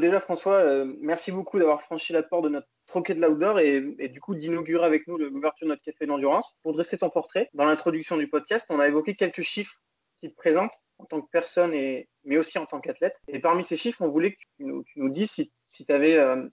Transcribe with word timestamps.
déjà, 0.00 0.20
François, 0.20 0.56
euh, 0.56 0.92
merci 1.00 1.30
beaucoup 1.32 1.58
d'avoir 1.58 1.82
franchi 1.82 2.12
la 2.12 2.22
porte 2.22 2.44
de 2.44 2.48
notre 2.48 2.68
troquet 2.86 3.14
de 3.14 3.20
l'outdoor 3.20 3.60
et, 3.60 4.08
du 4.08 4.20
coup 4.20 4.34
d'inaugurer 4.34 4.84
avec 4.84 5.06
nous 5.06 5.16
l'ouverture 5.16 5.66
de 5.66 5.72
notre 5.72 5.84
café 5.84 6.06
d'endurance. 6.06 6.56
Pour 6.62 6.72
dresser 6.72 6.96
ton 6.96 7.10
portrait, 7.10 7.48
dans 7.54 7.64
l'introduction 7.64 8.16
du 8.16 8.28
podcast, 8.28 8.66
on 8.68 8.80
a 8.80 8.88
évoqué 8.88 9.14
quelques 9.14 9.42
chiffres 9.42 9.74
qui 10.16 10.30
te 10.30 10.34
présentent 10.34 10.74
en 10.98 11.04
tant 11.06 11.20
que 11.20 11.28
personne, 11.30 11.72
et, 11.72 12.08
mais 12.24 12.36
aussi 12.36 12.58
en 12.58 12.66
tant 12.66 12.78
qu'athlète. 12.78 13.18
Et 13.28 13.38
parmi 13.38 13.62
ces 13.62 13.76
chiffres, 13.76 14.02
on 14.02 14.08
voulait 14.08 14.32
que 14.32 14.40
tu 14.58 14.64
nous, 14.96 15.08
dises 15.08 15.30
si, 15.30 15.50
si 15.66 15.84
tu 15.84 15.92
avais 15.92 16.18
euh, 16.18 16.46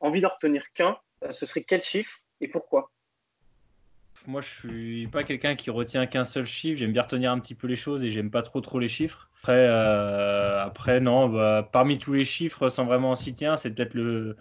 envie 0.00 0.20
d'en 0.20 0.28
retenir 0.28 0.64
qu'un, 0.72 0.96
euh, 1.24 1.30
ce 1.30 1.44
serait 1.44 1.62
quel 1.62 1.80
chiffre 1.80 2.18
et 2.40 2.48
pourquoi? 2.48 2.90
Moi, 4.26 4.40
je 4.40 4.48
suis 4.48 5.06
pas 5.08 5.24
quelqu'un 5.24 5.54
qui 5.54 5.70
retient 5.70 6.06
qu'un 6.06 6.24
seul 6.24 6.46
chiffre. 6.46 6.78
J'aime 6.78 6.92
bien 6.92 7.02
retenir 7.02 7.32
un 7.32 7.38
petit 7.40 7.54
peu 7.54 7.66
les 7.66 7.76
choses 7.76 8.04
et 8.04 8.10
j'aime 8.10 8.30
pas 8.30 8.42
trop 8.42 8.60
trop 8.60 8.78
les 8.78 8.88
chiffres. 8.88 9.30
Après, 9.38 9.66
euh, 9.68 10.62
après 10.62 11.00
non, 11.00 11.28
bah, 11.28 11.68
parmi 11.72 11.98
tous 11.98 12.12
les 12.12 12.24
chiffres, 12.24 12.68
sans 12.68 12.84
vraiment 12.84 13.10
en 13.10 13.14
citer 13.14 13.52
c'est 13.56 13.70
peut-être 13.70 13.94
le, 13.94 14.36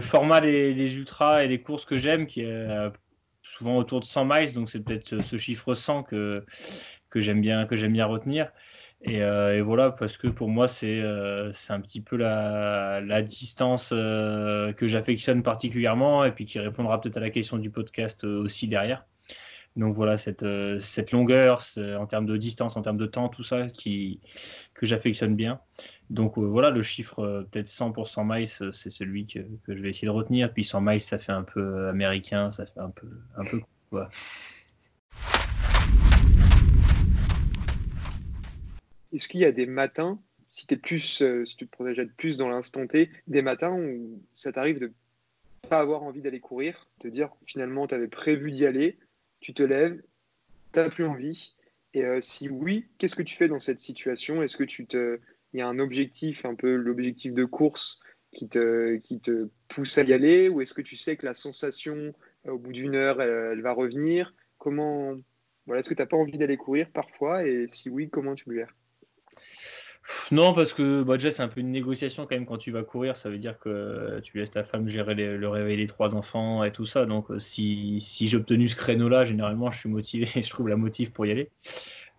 format 0.00 0.40
des, 0.40 0.96
ultras 0.96 1.44
et 1.44 1.48
des 1.48 1.60
courses 1.60 1.84
que 1.84 1.96
j'aime, 1.96 2.26
qui 2.26 2.40
est 2.40 2.46
euh, 2.46 2.90
souvent 3.42 3.76
autour 3.76 4.00
de 4.00 4.06
100 4.06 4.24
miles. 4.24 4.54
Donc, 4.54 4.70
c'est 4.70 4.80
peut-être 4.80 5.20
ce, 5.22 5.36
chiffre 5.36 5.74
100 5.74 6.04
que, 6.04 6.44
que 7.10 7.20
j'aime 7.20 7.40
bien, 7.40 7.66
que 7.66 7.76
j'aime 7.76 7.92
bien 7.92 8.06
retenir. 8.06 8.50
Euh, 9.08 9.58
et, 9.58 9.60
voilà, 9.60 9.90
parce 9.90 10.16
que 10.16 10.28
pour 10.28 10.48
moi, 10.48 10.68
c'est 10.68 11.00
un 11.02 11.80
petit 11.80 12.00
peu 12.00 12.16
la, 12.16 13.00
la 13.00 13.22
distance 13.22 13.90
que 13.90 14.74
j'affectionne 14.82 15.42
particulièrement 15.42 16.24
et 16.24 16.32
puis 16.32 16.46
qui 16.46 16.58
répondra 16.58 17.00
peut-être 17.00 17.16
à 17.16 17.20
la 17.20 17.30
question 17.30 17.58
du 17.58 17.70
podcast 17.70 18.24
aussi 18.24 18.68
derrière. 18.68 19.04
Donc 19.76 19.94
voilà, 19.94 20.16
cette, 20.18 20.42
euh, 20.42 20.78
cette 20.80 21.12
longueur 21.12 21.62
en 21.98 22.06
termes 22.06 22.26
de 22.26 22.36
distance, 22.36 22.76
en 22.76 22.82
termes 22.82 22.98
de 22.98 23.06
temps, 23.06 23.28
tout 23.28 23.42
ça 23.42 23.66
qui, 23.68 24.20
que 24.74 24.84
j'affectionne 24.84 25.34
bien. 25.34 25.60
Donc 26.10 26.36
euh, 26.36 26.42
voilà, 26.42 26.70
le 26.70 26.82
chiffre 26.82 27.20
euh, 27.20 27.42
peut-être 27.50 27.68
100 27.68 27.92
pour 27.92 28.06
100 28.06 28.24
miles, 28.24 28.48
c'est 28.48 28.90
celui 28.90 29.24
que, 29.26 29.40
je 29.66 29.80
vais 29.80 29.90
essayer 29.90 30.06
de 30.06 30.12
retenir. 30.12 30.52
Puis 30.52 30.64
100 30.64 30.80
miles, 30.82 31.00
ça 31.00 31.18
fait 31.18 31.32
un 31.32 31.42
peu 31.42 31.88
américain, 31.88 32.50
ça 32.50 32.66
fait 32.66 32.80
un 32.80 32.90
peu, 32.90 33.08
un 33.36 33.44
peu. 33.46 33.60
Est-ce 39.12 39.28
qu'il 39.28 39.40
y 39.40 39.44
a 39.44 39.52
des 39.52 39.66
matins, 39.66 40.20
si, 40.50 40.66
si 40.66 41.56
tu 41.56 41.66
te 41.66 41.70
projettes 41.70 42.14
plus 42.16 42.36
dans 42.36 42.48
l'instant 42.48 42.86
T, 42.86 43.10
des 43.26 43.42
matins 43.42 43.72
où 43.72 44.22
ça 44.34 44.52
t'arrive 44.52 44.78
de 44.78 44.92
pas 45.68 45.80
avoir 45.80 46.02
envie 46.02 46.20
d'aller 46.20 46.40
courir, 46.40 46.88
te 46.98 47.08
dire 47.08 47.30
finalement 47.46 47.86
tu 47.86 47.94
avais 47.94 48.08
prévu 48.08 48.50
d'y 48.50 48.66
aller, 48.66 48.98
tu 49.40 49.54
te 49.54 49.62
lèves, 49.62 50.00
tu 50.72 50.78
n'as 50.78 50.88
plus 50.88 51.06
envie. 51.06 51.56
Et 51.94 52.04
euh, 52.04 52.20
si 52.20 52.48
oui, 52.48 52.88
qu'est-ce 52.98 53.16
que 53.16 53.22
tu 53.22 53.36
fais 53.36 53.48
dans 53.48 53.58
cette 53.58 53.80
situation? 53.80 54.42
Est-ce 54.42 54.56
que 54.56 54.64
tu 54.64 54.86
te, 54.86 55.18
il 55.52 55.58
y 55.58 55.62
a 55.62 55.68
un 55.68 55.78
objectif, 55.78 56.44
un 56.44 56.54
peu 56.54 56.74
l'objectif 56.74 57.34
de 57.34 57.44
course 57.44 58.02
qui 58.32 58.48
te, 58.48 58.96
qui 58.96 59.20
te 59.20 59.48
pousse 59.68 59.98
à 59.98 60.02
y 60.02 60.12
aller 60.12 60.48
Ou 60.48 60.60
est-ce 60.62 60.74
que 60.74 60.82
tu 60.82 60.96
sais 60.96 61.16
que 61.16 61.26
la 61.26 61.34
sensation, 61.34 62.14
euh, 62.46 62.52
au 62.52 62.58
bout 62.58 62.72
d'une 62.72 62.94
heure, 62.94 63.20
elle, 63.20 63.60
va 63.60 63.72
revenir? 63.72 64.34
Comment 64.58 65.16
voilà, 65.66 65.80
Est-ce 65.80 65.88
que 65.88 65.94
tu 65.94 66.02
n'as 66.02 66.06
pas 66.06 66.16
envie 66.16 66.38
d'aller 66.38 66.56
courir 66.56 66.90
parfois? 66.90 67.46
Et 67.46 67.66
si 67.68 67.90
oui, 67.90 68.08
comment 68.08 68.34
tu 68.34 68.48
le 68.48 68.56
gères? 68.56 68.74
Non, 70.30 70.54
parce 70.54 70.72
que 70.72 71.02
bah, 71.02 71.16
c'est 71.18 71.40
un 71.40 71.48
peu 71.48 71.60
une 71.60 71.70
négociation 71.70 72.24
quand 72.26 72.34
même 72.34 72.46
quand 72.46 72.58
tu 72.58 72.70
vas 72.70 72.82
courir. 72.82 73.16
Ça 73.16 73.30
veut 73.30 73.38
dire 73.38 73.58
que 73.58 74.20
tu 74.20 74.38
laisses 74.38 74.50
ta 74.50 74.64
femme 74.64 74.88
gérer 74.88 75.14
le 75.14 75.48
réveil 75.48 75.76
des 75.76 75.86
trois 75.86 76.14
enfants 76.14 76.64
et 76.64 76.72
tout 76.72 76.86
ça. 76.86 77.06
Donc, 77.06 77.30
euh, 77.30 77.38
si, 77.38 78.00
si 78.00 78.28
j'ai 78.28 78.36
obtenu 78.36 78.68
ce 78.68 78.76
créneau-là, 78.76 79.24
généralement, 79.24 79.70
je 79.70 79.80
suis 79.80 79.88
motivé 79.88 80.26
je 80.42 80.48
trouve 80.50 80.68
la 80.68 80.76
motive 80.76 81.12
pour 81.12 81.26
y 81.26 81.30
aller. 81.30 81.50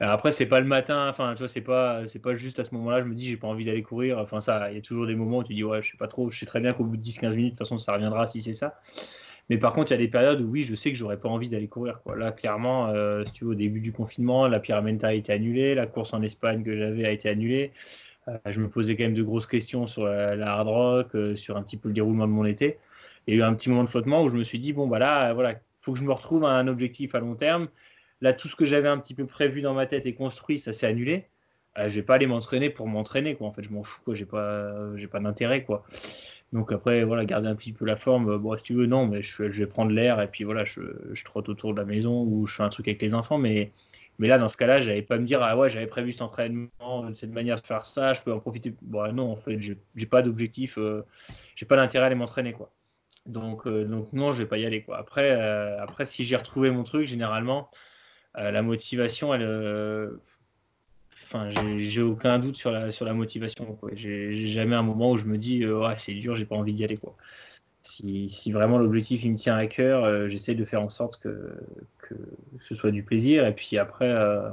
Euh, 0.01 0.07
après, 0.07 0.31
c'est 0.31 0.47
pas 0.47 0.59
le 0.59 0.65
matin, 0.65 1.07
enfin, 1.09 1.33
tu 1.35 1.39
vois, 1.39 1.47
c'est 1.47 1.61
pas, 1.61 2.07
c'est 2.07 2.19
pas 2.19 2.35
juste 2.35 2.59
à 2.59 2.63
ce 2.63 2.73
moment-là, 2.75 3.01
je 3.01 3.05
me 3.05 3.15
dis, 3.15 3.25
j'ai 3.25 3.37
pas 3.37 3.47
envie 3.47 3.65
d'aller 3.65 3.83
courir. 3.83 4.17
Enfin, 4.19 4.39
ça, 4.41 4.71
il 4.71 4.75
y 4.75 4.77
a 4.77 4.81
toujours 4.81 5.07
des 5.07 5.15
moments 5.15 5.39
où 5.39 5.43
tu 5.43 5.53
dis, 5.53 5.63
ouais, 5.63 5.81
je 5.83 5.91
sais 5.91 5.97
pas 5.97 6.07
trop, 6.07 6.29
je 6.29 6.39
sais 6.39 6.45
très 6.45 6.59
bien 6.59 6.73
qu'au 6.73 6.83
bout 6.83 6.97
de 6.97 7.01
10-15 7.01 7.35
minutes, 7.35 7.53
de 7.53 7.57
toute 7.57 7.59
façon, 7.59 7.77
ça 7.77 7.93
reviendra 7.93 8.25
si 8.25 8.41
c'est 8.41 8.53
ça. 8.53 8.79
Mais 9.49 9.57
par 9.57 9.73
contre, 9.73 9.91
il 9.91 9.95
y 9.95 9.97
a 9.97 9.99
des 9.99 10.07
périodes 10.07 10.41
où 10.41 10.45
oui, 10.45 10.63
je 10.63 10.75
sais 10.75 10.91
que 10.91 10.97
j'aurais 10.97 11.19
pas 11.19 11.29
envie 11.29 11.49
d'aller 11.49 11.67
courir. 11.67 11.99
Là, 12.15 12.31
clairement, 12.31 12.87
euh, 12.87 13.23
tu 13.33 13.43
au 13.43 13.55
début 13.55 13.81
du 13.81 13.91
confinement, 13.91 14.47
la 14.47 14.59
Pyramenta 14.59 15.07
a 15.09 15.13
été 15.13 15.33
annulée, 15.33 15.75
la 15.75 15.85
course 15.85 16.13
en 16.13 16.21
Espagne 16.21 16.63
que 16.63 16.77
j'avais 16.77 17.05
a 17.05 17.11
été 17.11 17.29
annulée. 17.29 17.71
Euh, 18.29 18.37
je 18.45 18.59
me 18.59 18.69
posais 18.69 18.95
quand 18.95 19.03
même 19.03 19.13
de 19.13 19.23
grosses 19.23 19.47
questions 19.47 19.85
sur 19.85 20.05
la, 20.05 20.53
hard 20.53 20.67
rock, 20.67 21.15
euh, 21.15 21.35
sur 21.35 21.57
un 21.57 21.63
petit 21.63 21.77
peu 21.77 21.89
le 21.89 21.93
déroulement 21.93 22.25
de 22.27 22.31
mon 22.31 22.45
été. 22.45 22.77
Il 23.27 23.35
y 23.35 23.37
a 23.37 23.39
eu 23.41 23.43
un 23.43 23.53
petit 23.53 23.69
moment 23.69 23.83
de 23.83 23.89
flottement 23.89 24.23
où 24.23 24.29
je 24.29 24.35
me 24.35 24.43
suis 24.43 24.59
dit, 24.59 24.73
bon, 24.73 24.87
bah 24.87 24.99
là, 24.99 25.33
voilà, 25.33 25.55
faut 25.81 25.93
que 25.93 25.99
je 25.99 26.03
me 26.05 26.13
retrouve 26.13 26.45
à 26.45 26.51
un 26.51 26.67
objectif 26.67 27.15
à 27.15 27.19
long 27.19 27.35
terme. 27.35 27.67
Là, 28.21 28.31
tout 28.33 28.47
ce 28.47 28.55
que 28.55 28.65
j'avais 28.65 28.87
un 28.87 28.97
petit 28.97 29.13
peu 29.13 29.25
prévu 29.25 29.61
dans 29.61 29.73
ma 29.73 29.85
tête 29.85 30.05
et 30.05 30.13
construit, 30.13 30.59
ça 30.59 30.71
s'est 30.71 30.87
annulé. 30.87 31.25
Euh, 31.77 31.87
je 31.89 31.95
vais 31.95 32.03
pas 32.03 32.15
aller 32.15 32.27
m'entraîner 32.27 32.69
pour 32.69 32.87
m'entraîner, 32.87 33.35
quoi. 33.35 33.47
En 33.47 33.51
fait, 33.51 33.63
je 33.63 33.69
m'en 33.69 33.83
fous, 33.83 34.01
quoi. 34.03 34.15
J'ai 34.15 34.25
pas, 34.25 34.71
pas 35.11 35.19
d'intérêt, 35.19 35.63
quoi. 35.63 35.83
Donc 36.53 36.71
après, 36.71 37.03
voilà, 37.03 37.25
garder 37.25 37.49
un 37.49 37.55
petit 37.55 37.73
peu 37.73 37.83
la 37.83 37.95
forme. 37.97 38.37
Bon, 38.37 38.55
si 38.55 38.63
tu 38.63 38.73
veux, 38.75 38.85
non, 38.85 39.07
mais 39.07 39.21
je, 39.23 39.43
vais 39.43 39.65
prendre 39.65 39.91
l'air 39.91 40.21
et 40.21 40.27
puis 40.27 40.43
voilà, 40.43 40.63
je, 40.65 40.81
je, 41.11 41.23
trotte 41.23 41.49
autour 41.49 41.73
de 41.73 41.79
la 41.79 41.85
maison 41.85 42.23
ou 42.23 42.45
je 42.45 42.55
fais 42.55 42.63
un 42.63 42.69
truc 42.69 42.87
avec 42.87 43.01
les 43.01 43.15
enfants. 43.15 43.39
Mais, 43.39 43.71
mais 44.19 44.27
là, 44.27 44.37
dans 44.37 44.47
ce 44.47 44.57
cas-là, 44.57 44.79
j'avais 44.81 45.01
pas 45.01 45.17
me 45.17 45.25
dire, 45.25 45.41
ah 45.41 45.57
ouais, 45.57 45.69
j'avais 45.69 45.87
prévu 45.87 46.11
cet 46.11 46.21
entraînement, 46.21 46.69
cette 47.13 47.31
manière 47.31 47.59
de 47.59 47.65
faire 47.65 47.85
ça, 47.87 48.13
je 48.13 48.21
peux 48.21 48.31
en 48.31 48.39
profiter. 48.39 48.75
Bon, 48.83 49.11
non, 49.13 49.31
en 49.31 49.35
fait, 49.35 49.59
j'ai 49.59 50.05
pas 50.05 50.21
d'objectif, 50.21 50.77
euh, 50.77 51.03
j'ai 51.55 51.65
pas 51.65 51.75
d'intérêt 51.75 52.03
à 52.05 52.07
aller 52.07 52.15
m'entraîner, 52.15 52.53
quoi. 52.53 52.71
Donc, 53.25 53.67
euh, 53.67 53.85
donc 53.85 54.13
non, 54.13 54.31
je 54.31 54.43
vais 54.43 54.49
pas 54.49 54.57
y 54.57 54.65
aller, 54.65 54.83
quoi. 54.83 54.97
Après, 54.97 55.31
euh, 55.31 55.81
après 55.81 56.05
si 56.05 56.23
j'ai 56.23 56.35
retrouvé 56.35 56.69
mon 56.71 56.83
truc, 56.83 57.05
généralement, 57.07 57.69
la 58.35 58.63
motivation, 58.63 59.33
elle 59.33 59.43
j'ai 61.79 62.01
aucun 62.01 62.39
doute 62.39 62.55
sur 62.55 62.71
la, 62.71 62.91
sur 62.91 63.05
la 63.05 63.13
motivation. 63.13 63.77
J'ai 63.93 64.37
jamais 64.47 64.75
un 64.75 64.83
moment 64.83 65.11
où 65.11 65.17
je 65.17 65.25
me 65.25 65.37
dis, 65.37 65.63
euh, 65.63 65.79
ouais, 65.79 65.95
c'est 65.97 66.13
dur, 66.13 66.35
j'ai 66.35 66.45
pas 66.45 66.55
envie 66.55 66.73
d'y 66.73 66.83
aller. 66.83 66.97
Quoi. 66.97 67.15
Si, 67.81 68.29
si, 68.29 68.51
vraiment 68.51 68.77
l'objectif 68.77 69.25
me 69.25 69.35
tient 69.35 69.55
à 69.55 69.67
cœur, 69.67 70.03
euh, 70.03 70.29
j'essaie 70.29 70.55
de 70.55 70.65
faire 70.65 70.81
en 70.81 70.89
sorte 70.89 71.19
que, 71.21 71.53
que, 71.99 72.15
ce 72.59 72.75
soit 72.75 72.91
du 72.91 73.03
plaisir. 73.03 73.45
Et 73.45 73.53
puis 73.53 73.77
après, 73.77 74.09
euh, 74.09 74.49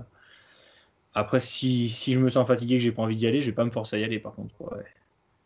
après 1.14 1.40
si, 1.40 1.88
si, 1.88 2.12
je 2.14 2.18
me 2.18 2.28
sens 2.28 2.46
fatigué 2.46 2.78
que 2.78 2.82
j'ai 2.82 2.92
pas 2.92 3.02
envie 3.02 3.16
d'y 3.16 3.26
aller, 3.26 3.40
je 3.40 3.50
vais 3.50 3.56
pas 3.56 3.64
me 3.64 3.70
forcer 3.70 3.96
à 3.96 3.98
y 4.00 4.04
aller 4.04 4.18
par 4.18 4.34
contre. 4.34 4.54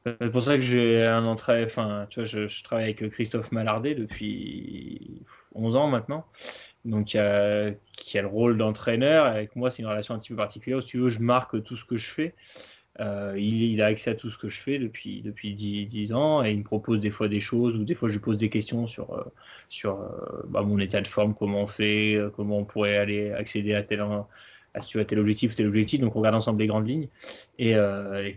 C'est 0.07 0.31
pour 0.31 0.43
ça 0.43 0.57
que 0.57 0.63
j'ai 0.63 1.03
un 1.03 1.25
entrée, 1.25 1.65
enfin, 1.65 2.07
tu 2.11 2.21
vois, 2.21 2.27
je, 2.27 2.47
je, 2.47 2.63
travaille 2.63 2.85
avec 2.85 3.09
Christophe 3.09 3.51
Malardet 3.53 3.95
depuis 3.95 5.23
11 5.55 5.77
ans 5.77 5.89
maintenant 5.89 6.27
donc 6.85 7.07
qui 7.07 7.19
a, 7.19 7.71
le 8.23 8.27
rôle 8.27 8.59
d'entraîneur. 8.59 9.27
Avec 9.27 9.57
moi, 9.57 9.71
c'est 9.71 9.83
une 9.83 9.89
relation 9.89 10.15
un 10.15 10.19
petit 10.19 10.31
peu 10.31 10.37
particulière. 10.37 10.83
Si 10.83 10.89
tu 10.89 10.99
veux, 10.99 11.09
je 11.09 11.21
marque 11.21 11.63
tout 11.63 11.77
ce 11.77 11.85
que 11.85 11.97
je 11.97 12.11
fais. 12.11 12.35
Euh, 13.01 13.35
il, 13.37 13.83
a 13.83 13.87
accès 13.87 14.11
à 14.11 14.15
tout 14.15 14.31
ce 14.31 14.39
que 14.39 14.49
je 14.49 14.61
fais 14.61 14.79
depuis, 14.79 15.21
depuis 15.21 15.53
10, 15.55 16.13
ans 16.13 16.45
et 16.45 16.53
il 16.53 16.59
me 16.59 16.65
propose 16.65 17.01
des 17.01 17.11
fois 17.11 17.27
des 17.27 17.41
choses 17.41 17.77
ou 17.77 17.83
des 17.85 17.97
fois 17.97 18.09
je 18.09 18.15
lui 18.15 18.21
pose 18.21 18.37
des 18.37 18.49
questions 18.49 18.87
sur, 18.87 19.13
euh, 19.15 19.25
sur 19.69 20.01
euh, 20.01 20.43
bah, 20.47 20.63
mon 20.63 20.79
état 20.79 21.01
de 21.01 21.09
forme, 21.09 21.35
comment 21.35 21.63
on 21.63 21.67
fait, 21.67 22.17
comment 22.37 22.59
on 22.59 22.65
pourrait 22.65 22.97
aller 22.97 23.33
accéder 23.33 23.75
à 23.75 23.83
tel, 23.83 23.99
à, 24.01 24.29
à 24.75 24.81
tel 24.81 25.19
objectif, 25.19 25.57
tel 25.57 25.67
objectif. 25.67 26.01
Donc 26.01 26.15
on 26.15 26.21
regarde 26.21 26.37
ensemble 26.37 26.61
les 26.61 26.69
grandes 26.69 26.89
lignes 26.89 27.09
et, 27.59 27.75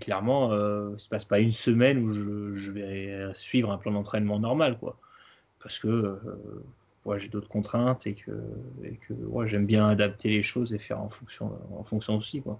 clairement, 0.01 0.51
il 0.55 0.93
ne 0.93 0.97
se 0.97 1.07
passe 1.07 1.25
pas 1.25 1.39
une 1.39 1.51
semaine 1.51 1.99
où 1.99 2.09
je, 2.09 2.55
je 2.55 2.71
vais 2.71 3.29
suivre 3.35 3.71
un 3.71 3.77
plan 3.77 3.91
d'entraînement 3.91 4.39
normal. 4.39 4.79
quoi 4.79 4.97
Parce 5.61 5.77
que 5.77 6.17
j'ai 7.17 7.29
d'autres 7.29 7.47
contraintes 7.47 8.05
et 8.07 8.13
que, 8.13 8.31
et 8.83 8.97
que 8.97 9.13
j'aime 9.45 9.65
bien 9.65 9.87
adapter 9.87 10.29
les 10.29 10.43
choses 10.43 10.73
et 10.73 10.79
faire 10.79 10.99
en 10.99 11.09
fonction, 11.09 11.51
en 11.77 11.83
fonction 11.83 12.17
aussi. 12.17 12.41
Quoi. 12.41 12.59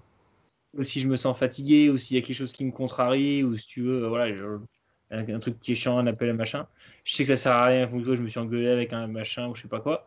Si 0.82 1.00
je 1.00 1.08
me 1.08 1.16
sens 1.16 1.38
fatigué 1.38 1.90
ou 1.90 1.98
s'il 1.98 2.16
y 2.16 2.20
a 2.20 2.22
quelque 2.22 2.36
chose 2.36 2.52
qui 2.52 2.64
me 2.64 2.72
contrarie 2.72 3.42
ou 3.42 3.56
si 3.56 3.66
tu 3.66 3.82
veux, 3.82 4.06
voilà, 4.06 4.34
un, 5.10 5.38
truc 5.40 5.60
qui 5.60 5.72
est 5.72 5.74
chiant, 5.74 5.98
un 5.98 6.06
appel, 6.06 6.30
un 6.30 6.34
machin, 6.34 6.66
je 7.04 7.14
sais 7.14 7.22
que 7.24 7.28
ça 7.28 7.36
sert 7.36 7.52
à 7.52 7.66
rien. 7.66 7.88
je 7.90 8.22
me 8.22 8.28
suis 8.28 8.40
engueulé 8.40 8.68
avec 8.68 8.92
un 8.92 9.06
machin 9.06 9.48
ou 9.48 9.54
je 9.54 9.62
sais 9.62 9.68
pas 9.68 9.80
quoi. 9.80 10.06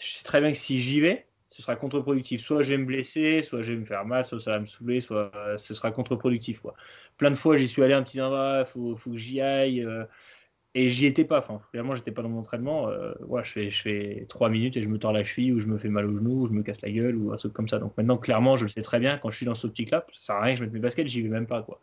Je 0.00 0.06
sais 0.06 0.24
très 0.24 0.40
bien 0.40 0.52
que 0.52 0.58
si 0.58 0.80
j'y 0.80 1.00
vais, 1.00 1.26
ce 1.48 1.62
sera 1.62 1.76
contre-productif. 1.76 2.42
Soit 2.42 2.62
je 2.62 2.72
vais 2.72 2.78
me 2.78 2.84
blesser, 2.84 3.42
soit 3.42 3.62
je 3.62 3.72
vais 3.72 3.78
me 3.78 3.84
faire 3.84 4.04
mal, 4.04 4.24
soit 4.24 4.40
ça 4.40 4.52
va 4.52 4.60
me 4.60 4.66
saouler, 4.66 5.00
soit 5.00 5.30
ce 5.58 5.74
sera 5.74 5.90
contre-productif. 5.90 6.62
Plein 7.16 7.30
de 7.30 7.36
fois, 7.36 7.56
j'y 7.56 7.68
suis 7.68 7.82
allé 7.82 7.94
un 7.94 8.02
petit 8.02 8.20
endroit, 8.20 8.60
il 8.60 8.66
faut, 8.66 8.96
faut, 8.96 9.10
que 9.12 9.16
j'y 9.16 9.40
aille. 9.40 9.82
Euh, 9.82 10.04
et 10.76 10.88
j'y 10.88 11.06
étais 11.06 11.24
pas. 11.24 11.38
Enfin, 11.38 11.58
finalement, 11.70 11.94
j'étais 11.94 12.10
pas 12.10 12.20
dans 12.20 12.28
mon 12.28 12.40
entraînement. 12.40 12.90
Euh, 12.90 13.14
je 13.42 13.50
fais, 13.50 13.70
je 13.70 13.80
fais 13.80 14.26
trois 14.28 14.50
minutes 14.50 14.76
et 14.76 14.82
je 14.82 14.88
me 14.90 14.98
tords 14.98 15.14
la 15.14 15.24
cheville 15.24 15.52
ou 15.54 15.58
je 15.58 15.66
me 15.66 15.78
fais 15.78 15.88
mal 15.88 16.04
au 16.04 16.18
genou 16.18 16.42
ou 16.42 16.46
je 16.46 16.52
me 16.52 16.62
casse 16.62 16.82
la 16.82 16.90
gueule 16.90 17.16
ou 17.16 17.32
un 17.32 17.38
truc 17.38 17.54
comme 17.54 17.66
ça. 17.66 17.78
Donc 17.78 17.96
maintenant, 17.96 18.18
clairement, 18.18 18.58
je 18.58 18.64
le 18.64 18.68
sais 18.68 18.82
très 18.82 19.00
bien. 19.00 19.16
Quand 19.16 19.30
je 19.30 19.38
suis 19.38 19.46
dans 19.46 19.54
ce 19.54 19.66
petit 19.66 19.86
là 19.86 20.04
ça 20.12 20.20
sert 20.20 20.36
à 20.36 20.42
rien 20.42 20.52
que 20.52 20.58
je 20.58 20.64
mette 20.64 20.74
mes 20.74 20.80
baskets, 20.80 21.08
j'y 21.08 21.22
vais 21.22 21.30
même 21.30 21.46
pas. 21.46 21.62
Quoi. 21.62 21.80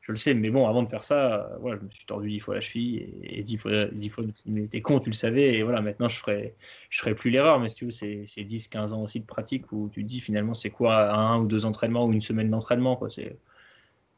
Je 0.00 0.10
le 0.10 0.16
sais, 0.16 0.34
mais 0.34 0.50
bon, 0.50 0.66
avant 0.66 0.82
de 0.82 0.88
faire 0.88 1.04
ça, 1.04 1.58
euh, 1.64 1.76
je 1.78 1.84
me 1.84 1.90
suis 1.90 2.06
tordu 2.06 2.28
dix 2.28 2.40
fois 2.40 2.56
la 2.56 2.60
cheville 2.60 3.14
et, 3.22 3.44
dix 3.44 3.56
fois, 3.56 3.84
dix 3.92 4.08
fois, 4.08 4.24
mais 4.46 4.66
t'es 4.66 4.80
con, 4.80 4.98
tu 4.98 5.10
le 5.10 5.14
savais. 5.14 5.54
Et 5.54 5.62
voilà, 5.62 5.80
maintenant, 5.80 6.08
je 6.08 6.18
ferai, 6.18 6.56
je 6.90 6.98
ferai 6.98 7.14
plus 7.14 7.30
l'erreur. 7.30 7.60
Mais 7.60 7.68
si 7.68 7.76
tu 7.76 7.84
veux, 7.84 7.92
c'est, 7.92 8.24
c'est 8.26 8.42
10, 8.42 8.66
15 8.66 8.94
ans 8.94 9.02
aussi 9.02 9.20
de 9.20 9.26
pratique 9.26 9.70
où 9.70 9.90
tu 9.92 10.02
te 10.02 10.08
dis 10.08 10.20
finalement, 10.20 10.54
c'est 10.54 10.70
quoi 10.70 11.12
un 11.14 11.38
ou 11.38 11.46
deux 11.46 11.66
entraînements 11.66 12.04
ou 12.06 12.12
une 12.12 12.20
semaine 12.20 12.50
d'entraînement, 12.50 12.96
quoi. 12.96 13.10
C'est, 13.10 13.36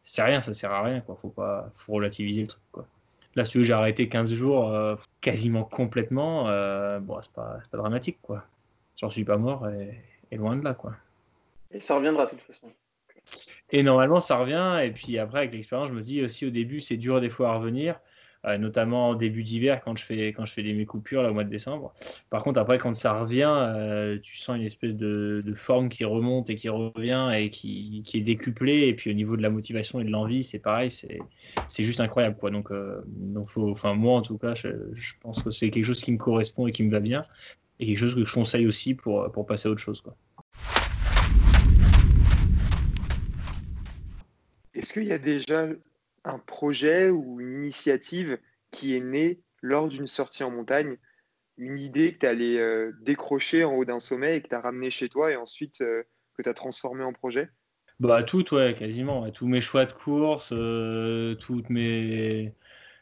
c'est 0.04 0.22
rien, 0.22 0.40
ça 0.40 0.54
sert 0.54 0.72
à 0.72 0.82
rien, 0.82 1.00
quoi. 1.00 1.18
Faut 1.20 1.28
pas, 1.28 1.70
faut 1.76 1.92
relativiser 1.92 2.42
le 2.42 2.48
truc. 2.48 2.62
Là, 3.36 3.44
si 3.44 3.52
tu 3.52 3.58
veux, 3.58 3.64
j'ai 3.64 3.72
arrêté 3.72 4.08
15 4.08 4.32
jours 4.32 4.68
euh, 4.70 4.96
quasiment 5.20 5.64
complètement. 5.64 6.48
Euh, 6.48 6.98
bon, 6.98 7.18
c'est 7.22 7.32
pas, 7.32 7.58
pas, 7.70 7.78
dramatique, 7.78 8.18
quoi. 8.22 8.44
J'en 8.96 9.10
suis 9.10 9.24
pas 9.24 9.36
mort 9.36 9.68
et, 9.68 10.36
loin 10.36 10.56
de 10.56 10.64
là, 10.64 10.74
quoi. 10.74 10.94
Et 11.70 11.78
ça 11.78 11.94
reviendra 11.94 12.26
de 12.26 12.30
toute 12.30 12.40
façon. 12.40 12.68
Et 13.70 13.82
normalement, 13.82 14.20
ça 14.20 14.36
revient. 14.36 14.80
Et 14.84 14.90
puis 14.90 15.18
après, 15.18 15.38
avec 15.38 15.52
l'expérience, 15.52 15.88
je 15.88 15.94
me 15.94 16.02
dis 16.02 16.22
aussi 16.22 16.46
au 16.46 16.50
début, 16.50 16.80
c'est 16.80 16.96
dur 16.96 17.20
des 17.20 17.30
fois 17.30 17.50
à 17.50 17.54
revenir. 17.54 18.00
Euh, 18.46 18.56
notamment 18.56 19.10
en 19.10 19.14
début 19.14 19.42
d'hiver 19.42 19.82
quand 19.84 19.98
je 19.98 20.02
fais 20.02 20.28
quand 20.28 20.46
je 20.46 20.54
fais 20.54 20.62
des 20.62 20.72
mes 20.72 20.86
coupures 20.86 21.22
là 21.22 21.30
au 21.30 21.34
mois 21.34 21.44
de 21.44 21.50
décembre. 21.50 21.92
Par 22.30 22.42
contre 22.42 22.58
après 22.58 22.78
quand 22.78 22.94
ça 22.94 23.12
revient, 23.12 23.52
euh, 23.68 24.18
tu 24.22 24.38
sens 24.38 24.56
une 24.56 24.62
espèce 24.62 24.94
de, 24.94 25.42
forme 25.54 25.90
qui 25.90 26.06
remonte 26.06 26.48
et 26.48 26.56
qui 26.56 26.70
revient 26.70 27.32
et 27.38 27.50
qui, 27.50 28.02
qui, 28.02 28.16
est 28.16 28.22
décuplée 28.22 28.88
et 28.88 28.94
puis 28.94 29.10
au 29.10 29.12
niveau 29.12 29.36
de 29.36 29.42
la 29.42 29.50
motivation 29.50 30.00
et 30.00 30.04
de 30.04 30.10
l'envie 30.10 30.42
c'est 30.42 30.58
pareil, 30.58 30.90
c'est 30.90 31.18
c'est 31.68 31.82
juste 31.82 32.00
incroyable 32.00 32.36
quoi. 32.38 32.50
Donc 32.50 32.70
euh, 32.72 33.02
donc 33.06 33.50
faut, 33.50 33.68
enfin 33.68 33.92
moi 33.92 34.14
en 34.14 34.22
tout 34.22 34.38
cas 34.38 34.54
je, 34.54 34.68
je 34.94 35.12
pense 35.20 35.42
que 35.42 35.50
c'est 35.50 35.68
quelque 35.68 35.84
chose 35.84 36.00
qui 36.00 36.10
me 36.10 36.16
correspond 36.16 36.66
et 36.66 36.72
qui 36.72 36.82
me 36.82 36.90
va 36.90 37.00
bien 37.00 37.20
et 37.78 37.86
quelque 37.86 37.98
chose 37.98 38.14
que 38.14 38.24
je 38.24 38.32
conseille 38.32 38.66
aussi 38.66 38.94
pour 38.94 39.30
pour 39.32 39.44
passer 39.44 39.68
à 39.68 39.70
autre 39.72 39.82
chose 39.82 40.00
quoi. 40.00 40.16
Est-ce 44.72 44.94
qu'il 44.94 45.04
y 45.04 45.12
a 45.12 45.18
déjà 45.18 45.66
un 46.24 46.38
projet 46.38 47.10
ou 47.10 47.40
une 47.40 47.62
initiative 47.62 48.38
qui 48.70 48.96
est 48.96 49.00
née 49.00 49.40
lors 49.62 49.88
d'une 49.88 50.06
sortie 50.06 50.44
en 50.44 50.50
montagne, 50.50 50.96
une 51.56 51.78
idée 51.78 52.14
que 52.14 52.20
tu 52.20 52.26
allais 52.26 52.58
euh, 52.58 52.92
décrocher 53.02 53.64
en 53.64 53.74
haut 53.74 53.84
d'un 53.84 53.98
sommet 53.98 54.36
et 54.36 54.42
que 54.42 54.48
tu 54.48 54.54
as 54.54 54.60
ramené 54.60 54.90
chez 54.90 55.08
toi 55.08 55.30
et 55.30 55.36
ensuite 55.36 55.80
euh, 55.82 56.02
que 56.34 56.42
tu 56.42 56.48
as 56.48 56.54
transformé 56.54 57.04
en 57.04 57.12
projet? 57.12 57.50
Bah 57.98 58.22
tout, 58.22 58.54
ouais, 58.54 58.74
quasiment. 58.74 59.30
Tous 59.30 59.46
mes 59.46 59.60
choix 59.60 59.84
de 59.84 59.92
course, 59.92 60.50
euh, 60.52 61.34
toutes 61.34 61.68
mes 61.68 62.54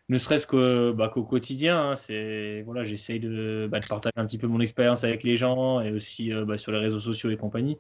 ne 0.09 0.17
serait-ce 0.17 0.91
bah, 0.93 1.11
qu'au 1.13 1.23
quotidien, 1.23 1.91
hein, 1.91 1.95
c'est 1.95 2.63
voilà, 2.63 2.83
j'essaye 2.83 3.21
de, 3.21 3.69
bah, 3.71 3.79
de, 3.79 3.87
partager 3.87 4.15
un 4.17 4.27
petit 4.27 4.39
peu 4.39 4.47
mon 4.47 4.59
expérience 4.59 5.05
avec 5.05 5.23
les 5.23 5.37
gens 5.37 5.83
et 5.83 5.93
aussi 5.93 6.33
bah, 6.47 6.57
sur 6.57 6.73
les 6.73 6.79
réseaux 6.79 6.99
sociaux 6.99 7.31
et 7.31 7.37
compagnie. 7.37 7.79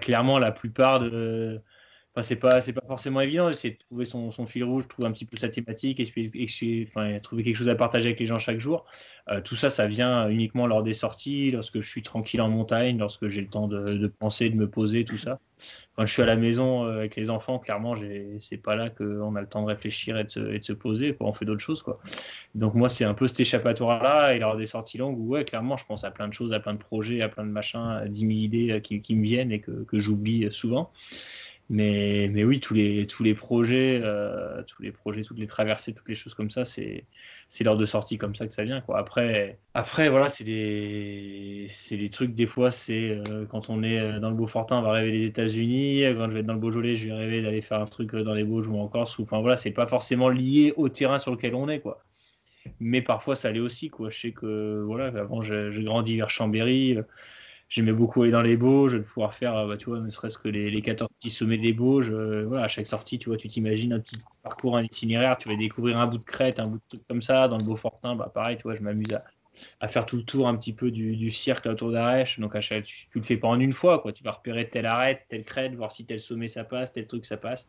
clairement, 0.00 0.40
la 0.40 0.50
plupart 0.50 0.98
de, 0.98 1.60
Enfin, 2.14 2.22
c'est 2.22 2.36
pas, 2.36 2.60
c'est 2.60 2.74
pas 2.74 2.84
forcément 2.86 3.22
évident. 3.22 3.48
De 3.48 3.76
trouver 3.88 4.04
son, 4.04 4.30
son, 4.30 4.44
fil 4.44 4.64
rouge, 4.64 4.86
trouver 4.86 5.08
un 5.08 5.12
petit 5.12 5.24
peu 5.24 5.38
sa 5.38 5.48
thématique, 5.48 5.98
et, 5.98 6.88
enfin, 6.94 7.18
trouver 7.20 7.42
quelque 7.42 7.56
chose 7.56 7.70
à 7.70 7.74
partager 7.74 8.08
avec 8.08 8.20
les 8.20 8.26
gens 8.26 8.38
chaque 8.38 8.58
jour. 8.58 8.84
Euh, 9.30 9.40
tout 9.40 9.56
ça, 9.56 9.70
ça 9.70 9.86
vient 9.86 10.28
uniquement 10.28 10.66
lors 10.66 10.82
des 10.82 10.92
sorties, 10.92 11.50
lorsque 11.52 11.80
je 11.80 11.88
suis 11.88 12.02
tranquille 12.02 12.42
en 12.42 12.50
montagne, 12.50 12.98
lorsque 12.98 13.28
j'ai 13.28 13.40
le 13.40 13.46
temps 13.48 13.66
de, 13.66 14.06
penser, 14.08 14.50
de 14.50 14.56
me 14.56 14.68
poser, 14.68 15.06
tout 15.06 15.16
ça. 15.16 15.40
Quand 15.96 16.04
je 16.04 16.12
suis 16.12 16.22
à 16.22 16.26
la 16.26 16.36
maison 16.36 16.84
euh, 16.84 16.98
avec 16.98 17.16
les 17.16 17.30
enfants, 17.30 17.58
clairement, 17.58 17.94
c'est 18.40 18.58
pas 18.58 18.76
là 18.76 18.90
qu'on 18.90 19.34
a 19.34 19.40
le 19.40 19.46
temps 19.46 19.62
de 19.62 19.68
réfléchir 19.68 20.18
et 20.18 20.24
de 20.24 20.28
se, 20.28 20.72
poser. 20.74 21.16
On 21.20 21.32
fait 21.32 21.46
d'autres 21.46 21.60
choses. 21.60 21.82
Quoi. 21.82 21.98
Donc 22.54 22.74
moi, 22.74 22.90
c'est 22.90 23.04
un 23.04 23.14
peu 23.14 23.26
cet 23.26 23.40
échappatoire-là, 23.40 24.34
et 24.34 24.38
lors 24.38 24.58
des 24.58 24.66
sorties 24.66 24.98
longues, 24.98 25.18
où 25.18 25.28
ouais, 25.28 25.46
clairement, 25.46 25.78
je 25.78 25.86
pense 25.86 26.04
à 26.04 26.10
plein 26.10 26.28
de 26.28 26.34
choses, 26.34 26.52
à 26.52 26.60
plein 26.60 26.74
de 26.74 26.78
projets, 26.78 27.22
à 27.22 27.30
plein 27.30 27.44
de 27.44 27.50
machins, 27.50 27.80
à 27.80 28.06
10 28.06 28.20
000 28.20 28.30
idées 28.32 28.70
euh, 28.72 28.80
qui, 28.80 29.00
qui 29.00 29.14
me 29.14 29.22
viennent 29.22 29.52
et 29.52 29.60
que, 29.60 29.84
que 29.84 29.98
j'oublie 29.98 30.52
souvent. 30.52 30.90
Mais, 31.72 32.28
mais 32.30 32.44
oui, 32.44 32.60
tous 32.60 32.74
les, 32.74 33.06
tous 33.06 33.22
les 33.22 33.32
projets, 33.32 33.98
euh, 34.04 34.62
tous 34.64 34.82
les 34.82 34.92
projets, 34.92 35.22
toutes 35.22 35.38
les 35.38 35.46
traversées, 35.46 35.94
toutes 35.94 36.06
les 36.06 36.14
choses 36.14 36.34
comme 36.34 36.50
ça, 36.50 36.66
c'est, 36.66 37.06
lors 37.62 37.78
de 37.78 37.86
sortie 37.86 38.18
comme 38.18 38.34
ça 38.34 38.46
que 38.46 38.52
ça 38.52 38.62
vient. 38.62 38.82
Quoi. 38.82 38.98
Après, 38.98 39.58
après, 39.72 40.10
voilà, 40.10 40.28
c'est 40.28 40.44
des, 40.44 41.68
des 41.92 42.08
trucs, 42.10 42.34
des 42.34 42.46
fois, 42.46 42.70
c'est 42.70 43.22
euh, 43.26 43.46
quand 43.46 43.70
on 43.70 43.82
est 43.82 43.98
euh, 43.98 44.20
dans 44.20 44.28
le 44.28 44.36
Beaufortin, 44.36 44.80
on 44.80 44.82
va 44.82 44.92
rêver 44.92 45.12
des 45.12 45.24
États-Unis. 45.24 46.02
Quand 46.14 46.28
je 46.28 46.34
vais 46.34 46.40
être 46.40 46.46
dans 46.46 46.52
le 46.52 46.60
Beaujolais, 46.60 46.94
je 46.94 47.08
vais 47.08 47.14
rêver 47.14 47.40
d'aller 47.40 47.62
faire 47.62 47.80
un 47.80 47.86
truc 47.86 48.14
dans 48.14 48.34
les 48.34 48.44
Bauges 48.44 48.68
ou 48.68 48.76
en 48.76 48.88
Corse. 48.88 49.18
Enfin, 49.18 49.40
voilà, 49.40 49.56
c'est 49.56 49.70
pas 49.70 49.86
forcément 49.86 50.28
lié 50.28 50.74
au 50.76 50.90
terrain 50.90 51.16
sur 51.16 51.30
lequel 51.30 51.54
on 51.54 51.70
est, 51.70 51.80
quoi. 51.80 52.04
Mais 52.80 53.00
parfois, 53.00 53.34
ça 53.34 53.50
l'est 53.50 53.60
aussi, 53.60 53.88
quoi. 53.88 54.10
Je 54.10 54.20
sais 54.20 54.32
que, 54.32 54.82
voilà, 54.86 55.06
avant, 55.06 55.40
j'ai 55.40 55.70
grandi 55.84 56.18
vers 56.18 56.28
Chambéry 56.28 56.98
j'aimais 57.72 57.92
beaucoup 57.92 58.22
aller 58.22 58.32
dans 58.32 58.42
les 58.42 58.58
Bauges, 58.58 58.92
de 58.92 58.98
pouvoir 58.98 59.32
faire, 59.32 59.56
euh, 59.56 59.66
bah, 59.66 59.78
tu 59.78 59.86
vois, 59.86 59.98
ne 59.98 60.10
serait-ce 60.10 60.36
que 60.36 60.48
les, 60.48 60.70
les, 60.70 60.82
14 60.82 61.08
petits 61.18 61.30
sommets 61.30 61.56
des 61.56 61.72
Bauges. 61.72 62.10
Euh, 62.10 62.44
voilà, 62.46 62.64
à 62.64 62.68
chaque 62.68 62.86
sortie, 62.86 63.18
tu 63.18 63.30
vois, 63.30 63.38
tu 63.38 63.48
t'imagines 63.48 63.94
un 63.94 64.00
petit 64.00 64.18
parcours, 64.42 64.76
un 64.76 64.82
itinéraire, 64.82 65.38
tu 65.38 65.48
vas 65.48 65.56
découvrir 65.56 65.98
un 65.98 66.06
bout 66.06 66.18
de 66.18 66.24
crête, 66.24 66.60
un 66.60 66.66
bout 66.66 66.76
de 66.76 66.82
truc 66.90 67.02
comme 67.08 67.22
ça. 67.22 67.48
Dans 67.48 67.56
le 67.56 67.64
Beaufortin, 67.64 68.14
bah, 68.14 68.30
pareil, 68.32 68.58
tu 68.58 68.64
vois, 68.64 68.76
je 68.76 68.82
m'amuse 68.82 69.18
à, 69.80 69.88
faire 69.88 70.04
tout 70.04 70.16
le 70.16 70.22
tour 70.22 70.48
un 70.48 70.56
petit 70.56 70.74
peu 70.74 70.90
du, 70.90 71.16
du 71.16 71.30
cirque 71.30 71.64
autour 71.64 71.92
d'Arèche. 71.92 72.38
Donc, 72.40 72.54
à 72.54 72.60
chaque, 72.60 72.84
tu, 72.84 73.08
ne 73.14 73.20
le 73.22 73.26
fais 73.26 73.38
pas 73.38 73.48
en 73.48 73.58
une 73.58 73.72
fois, 73.72 74.00
quoi. 74.00 74.12
Tu 74.12 74.22
vas 74.22 74.32
repérer 74.32 74.68
telle 74.68 74.84
arête, 74.84 75.22
telle 75.30 75.44
crête, 75.44 75.74
voir 75.74 75.92
si 75.92 76.04
tel 76.04 76.20
sommet 76.20 76.48
ça 76.48 76.64
passe, 76.64 76.92
tel 76.92 77.06
truc 77.06 77.24
ça 77.24 77.38
passe. 77.38 77.66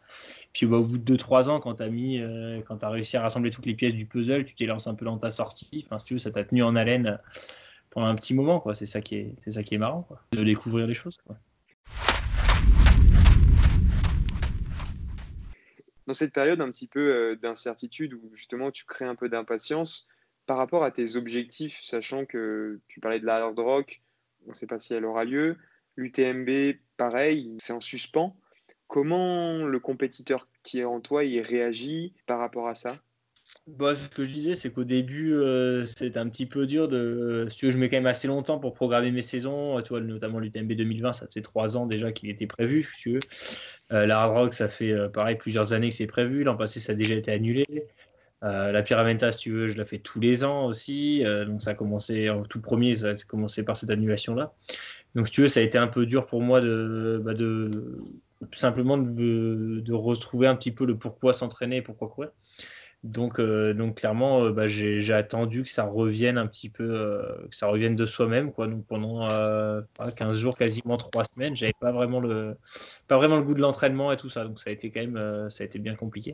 Puis, 0.52 0.66
bah, 0.66 0.78
au 0.78 0.84
bout 0.84 0.98
de 0.98 1.16
2-3 1.16 1.48
ans, 1.48 1.62
quand 1.62 1.76
tu 1.76 1.84
as 1.84 1.86
euh, 1.86 2.62
tu 2.62 2.86
réussi 2.86 3.16
à 3.16 3.22
rassembler 3.22 3.52
toutes 3.52 3.66
les 3.66 3.74
pièces 3.74 3.96
du 3.96 4.06
puzzle, 4.06 4.44
tu 4.44 4.54
t'es 4.54 4.66
lancé 4.66 4.90
un 4.90 4.96
peu 4.96 5.06
dans 5.06 5.18
ta 5.18 5.32
sortie. 5.32 5.86
Enfin, 5.86 6.00
si 6.00 6.06
tu 6.06 6.14
veux, 6.16 6.20
ça 6.20 6.32
t'a 6.32 6.44
tenu 6.44 6.62
en 6.62 6.76
haleine 6.76 7.20
pendant 7.94 8.08
un 8.08 8.16
petit 8.16 8.34
moment. 8.34 8.60
Quoi. 8.60 8.76
C'est, 8.76 8.86
ça 8.86 9.02
qui 9.02 9.16
est, 9.16 9.78
marrant, 9.78 10.08
de 10.32 10.44
découvrir 10.44 10.88
les 10.88 10.96
choses. 10.96 11.22
Dans 16.06 16.14
cette 16.14 16.34
période 16.34 16.60
un 16.60 16.70
petit 16.70 16.88
peu 16.88 17.00
euh, 17.00 17.36
d'incertitude 17.36 18.14
où 18.14 18.32
justement 18.36 18.72
tu 18.72 18.84
crées 18.84 19.06
un 19.06 19.16
peu 19.16 19.30
d'impatience 19.30 20.10
par 20.46 20.58
rapport 20.58 20.84
à 20.84 20.92
tes 20.92 21.16
objectifs, 21.16 21.80
sachant 21.82 22.26
que 22.26 22.82
tu 22.90 23.00
parlais 23.00 23.22
de 23.22 23.26
la 23.26 23.38
hard 23.38 23.58
rock, 23.58 24.02
on 24.46 24.50
ne 24.50 24.54
sait 24.54 24.68
pas 24.68 24.80
si 24.80 24.94
elle 24.94 25.06
aura 25.06 25.24
lieu, 25.24 25.56
l'UTMB, 25.96 26.78
pareil, 26.98 27.56
c'est 27.60 27.72
en 27.72 27.80
suspens. 27.80 28.36
Comment 28.88 29.64
le 29.64 29.80
compétiteur 29.80 30.50
qui 30.64 30.80
est 30.80 30.84
en 30.84 31.00
toi, 31.00 31.24
il 31.24 31.40
réagit 31.40 32.14
par 32.26 32.40
rapport 32.40 32.68
à 32.68 32.76
ça? 32.76 32.98
Bah, 33.68 33.96
ce 33.96 34.10
que 34.10 34.26
je 34.26 34.32
disais, 34.34 34.56
c'est 34.56 34.72
qu'au 34.72 34.84
début, 34.84 35.34
euh, 35.34 35.86
c'est 35.86 36.18
un 36.18 36.28
petit 36.28 36.46
peu 36.46 36.68
dur 36.68 36.90
de. 36.90 37.48
Si 37.50 37.58
tu 37.58 37.66
veux, 37.68 37.72
je 37.72 37.78
mets 37.78 37.88
quand 37.88 37.96
même 37.96 38.08
assez 38.08 38.28
longtemps 38.28 38.60
pour 38.60 38.74
programmer 38.74 39.12
mes 39.12 39.22
saisons. 39.22 39.82
Tu 39.82 39.90
vois, 39.90 40.02
notamment 40.02 40.40
l'UTMB 40.40 40.74
2020, 40.74 41.14
ça 41.14 41.28
fait 41.34 41.42
trois 41.42 41.78
ans 41.78 41.86
déjà 41.86 42.12
qu'il 42.12 42.30
était 42.30 42.48
prévu, 42.48 42.90
si 42.96 43.02
tu 43.02 43.14
veux. 43.14 43.20
Euh, 43.94 44.06
la 44.06 44.20
Hard 44.20 44.36
Rock, 44.36 44.54
ça 44.54 44.68
fait 44.68 44.92
euh, 44.92 45.08
pareil 45.08 45.38
plusieurs 45.38 45.72
années 45.72 45.90
que 45.90 45.96
c'est 45.96 46.08
prévu. 46.08 46.44
L'an 46.44 46.58
passé, 46.58 46.82
ça 46.82 46.92
a 46.92 46.96
déjà 46.96 47.16
été 47.16 47.32
annulé. 47.32 47.66
la 48.42 48.84
Pyramenta, 48.84 49.32
si 49.32 49.40
tu 49.40 49.52
veux, 49.52 49.68
je 49.68 49.78
la 49.78 49.86
fais 49.86 50.00
tous 50.00 50.20
les 50.20 50.44
ans 50.44 50.66
aussi. 50.66 51.24
donc 51.48 51.62
ça 51.62 51.72
a 51.72 51.74
commencé, 51.74 52.30
en 52.30 52.44
tout 52.44 52.60
premier, 52.60 52.94
ça 52.94 53.12
a 53.12 53.16
commencé 53.16 53.64
par 53.64 53.78
cette 53.78 53.90
annulation-là. 53.90 54.54
Donc 55.16 55.28
si 55.28 55.34
tu 55.34 55.42
veux, 55.42 55.48
ça 55.48 55.62
a 55.62 55.64
été 55.64 55.78
un 55.78 55.88
peu 55.88 56.06
dur 56.06 56.26
pour 56.26 56.42
moi 56.42 56.60
de, 56.60 57.22
bah, 57.24 57.34
de 57.34 57.72
simplement 58.52 58.98
de, 58.98 59.94
retrouver 59.94 60.48
un 60.48 60.56
petit 60.56 60.72
peu 60.72 60.86
le 60.86 60.98
pourquoi 60.98 61.34
s'entraîner 61.34 61.78
et 61.78 61.82
pourquoi 61.82 62.10
courir. 62.10 62.32
Donc, 63.04 63.38
euh, 63.38 63.74
donc 63.74 63.98
clairement, 63.98 64.46
euh, 64.46 64.52
bah, 64.54 64.68
j'ai 64.68 65.14
attendu 65.14 65.64
que 65.64 65.70
ça 65.70 65.84
revienne 65.84 66.38
un 66.38 66.48
petit 66.48 66.70
peu, 66.70 66.84
euh, 66.84 67.48
que 67.50 67.56
ça 67.56 67.68
revienne 67.68 67.98
de 67.98 68.06
soi-même. 68.06 68.54
Quoi. 68.54 68.68
Donc 68.68 68.86
pendant 68.88 69.28
15 70.16 70.38
jours, 70.38 70.58
quasiment 70.58 70.96
3 70.96 71.26
semaines, 71.36 71.56
j'avais 71.56 71.74
pas 71.80 71.92
vraiment 71.92 72.22
le, 72.22 72.56
pas 73.08 73.18
vraiment 73.18 73.38
le 73.38 73.44
goût 73.44 73.56
de 73.56 73.62
l'entraînement 73.62 74.12
et 74.14 74.18
tout 74.18 74.30
ça. 74.30 74.46
Donc 74.46 74.60
ça 74.60 74.70
a 74.70 74.74
été 74.74 74.90
quand 74.90 75.02
même, 75.02 75.50
ça 75.50 75.64
a 75.64 75.66
été 75.66 75.80
bien 75.80 75.96
compliqué. 75.96 76.34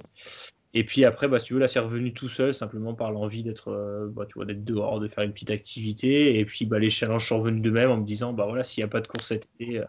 Et 0.75 0.83
puis 0.83 1.03
après, 1.05 1.27
bah, 1.27 1.39
si 1.39 1.45
tu 1.47 1.53
veux, 1.55 1.59
là, 1.59 1.67
c'est 1.67 1.79
revenu 1.79 2.13
tout 2.13 2.29
seul, 2.29 2.53
simplement 2.53 2.93
par 2.93 3.11
l'envie 3.11 3.43
d'être, 3.43 4.11
bah, 4.13 4.25
dehors, 4.55 4.99
de 4.99 5.07
faire 5.07 5.23
une 5.23 5.33
petite 5.33 5.51
activité. 5.51 6.39
Et 6.39 6.45
puis 6.45 6.65
bah, 6.67 6.77
les 6.77 6.91
challenges 6.91 7.27
sont 7.27 7.39
revenus 7.39 7.63
d'eux-mêmes 7.63 7.89
en 7.89 7.97
me 7.97 8.05
disant, 8.05 8.33
bah 8.33 8.45
voilà, 8.47 8.63
s'il 8.63 8.83
n'y 8.83 8.85
a 8.85 8.89
pas 8.89 9.01
de 9.01 9.07
course 9.07 9.27
cet 9.27 9.47
été, 9.59 9.81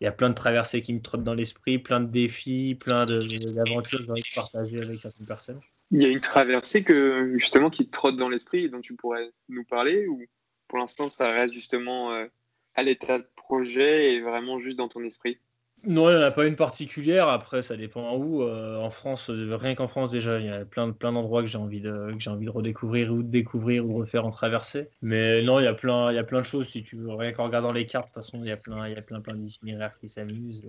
il 0.00 0.04
y 0.04 0.06
a 0.06 0.12
plein 0.12 0.30
de 0.30 0.34
traversées 0.34 0.82
qui 0.82 0.94
me 0.94 1.00
trottent 1.02 1.24
dans 1.24 1.34
l'esprit, 1.34 1.78
plein 1.78 2.00
de 2.00 2.06
défis, 2.06 2.74
plein 2.80 3.06
d'aventures 3.06 3.98
que 3.98 4.04
j'ai 4.04 4.10
envie 4.10 4.22
de 4.22 4.34
partager 4.34 4.80
avec 4.82 5.00
certaines 5.00 5.26
personnes. 5.26 5.60
Il 5.90 6.02
y 6.02 6.04
a 6.04 6.08
une 6.08 6.20
traversée 6.20 6.82
que 6.82 7.34
justement 7.36 7.70
qui 7.70 7.86
te 7.86 7.92
trotte 7.92 8.16
dans 8.16 8.28
l'esprit 8.28 8.64
et 8.64 8.68
dont 8.68 8.80
tu 8.80 8.94
pourrais 8.94 9.30
nous 9.48 9.64
parler 9.64 10.06
ou 10.08 10.20
pour 10.68 10.78
l'instant 10.78 11.08
ça 11.08 11.30
reste 11.30 11.54
justement 11.54 12.12
euh, 12.12 12.26
à 12.74 12.82
l'état 12.82 13.18
de 13.18 13.28
projet 13.36 14.12
et 14.12 14.20
vraiment 14.20 14.58
juste 14.60 14.78
dans 14.78 14.88
ton 14.88 15.04
esprit? 15.04 15.38
Non, 15.86 16.10
il 16.10 16.16
n'y 16.16 16.20
en 16.20 16.26
a 16.26 16.32
pas 16.32 16.46
une 16.46 16.56
particulière. 16.56 17.28
Après, 17.28 17.62
ça 17.62 17.76
dépend 17.76 18.16
où. 18.16 18.42
Euh, 18.42 18.76
en 18.76 18.90
France, 18.90 19.30
euh, 19.30 19.54
rien 19.54 19.76
qu'en 19.76 19.86
France 19.86 20.10
déjà, 20.10 20.40
il 20.40 20.46
y 20.46 20.48
a 20.48 20.64
plein, 20.64 20.90
plein 20.90 21.12
d'endroits 21.12 21.42
que 21.42 21.48
j'ai 21.48 21.58
envie 21.58 21.80
de, 21.80 22.12
envie 22.28 22.46
de 22.46 22.50
redécouvrir 22.50 23.12
ou 23.12 23.22
de 23.22 23.28
découvrir 23.28 23.86
ou 23.86 23.92
de 23.92 23.98
refaire 24.00 24.26
en 24.26 24.30
traversée. 24.30 24.88
Mais 25.00 25.42
non, 25.44 25.60
il 25.60 25.64
y 25.64 25.68
a 25.68 25.74
plein, 25.74 26.10
il 26.10 26.16
y 26.16 26.18
a 26.18 26.24
plein 26.24 26.40
de 26.40 26.44
choses. 26.44 26.68
Si 26.68 26.82
tu 26.82 26.96
veux, 26.96 27.14
rien 27.14 27.32
qu'en 27.32 27.44
regardant 27.44 27.70
les 27.70 27.86
cartes, 27.86 28.08
de 28.08 28.14
toute 28.14 28.24
façon, 28.24 28.40
il 28.42 28.48
y 28.48 28.52
a 28.52 28.56
plein, 28.56 28.88
il 28.88 28.94
y 28.94 28.98
a 28.98 29.02
plein, 29.02 29.20
plein 29.20 29.34
d'itinéraires 29.34 29.96
qui 30.00 30.08
s'amusent. 30.08 30.66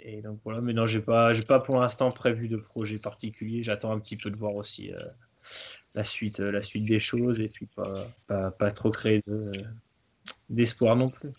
Et, 0.00 0.22
donc 0.22 0.40
voilà. 0.42 0.62
Mais 0.62 0.72
non, 0.72 0.86
j'ai 0.86 1.00
pas, 1.00 1.34
pas 1.46 1.60
pour 1.60 1.78
l'instant 1.78 2.10
prévu 2.10 2.48
de 2.48 2.56
projet 2.56 2.96
particulier. 2.96 3.62
J'attends 3.62 3.92
un 3.92 4.00
petit 4.00 4.16
peu 4.16 4.30
de 4.30 4.36
voir 4.36 4.54
aussi 4.54 4.90
euh, 4.90 4.96
la 5.94 6.04
suite, 6.04 6.40
la 6.40 6.62
suite 6.62 6.86
des 6.86 7.00
choses 7.00 7.40
et 7.40 7.48
puis 7.48 7.66
pas, 7.66 7.92
pas, 8.26 8.50
pas 8.52 8.70
trop 8.70 8.90
créer 8.90 9.20
d'espoir 10.48 10.96
non 10.96 11.10
plus. 11.10 11.30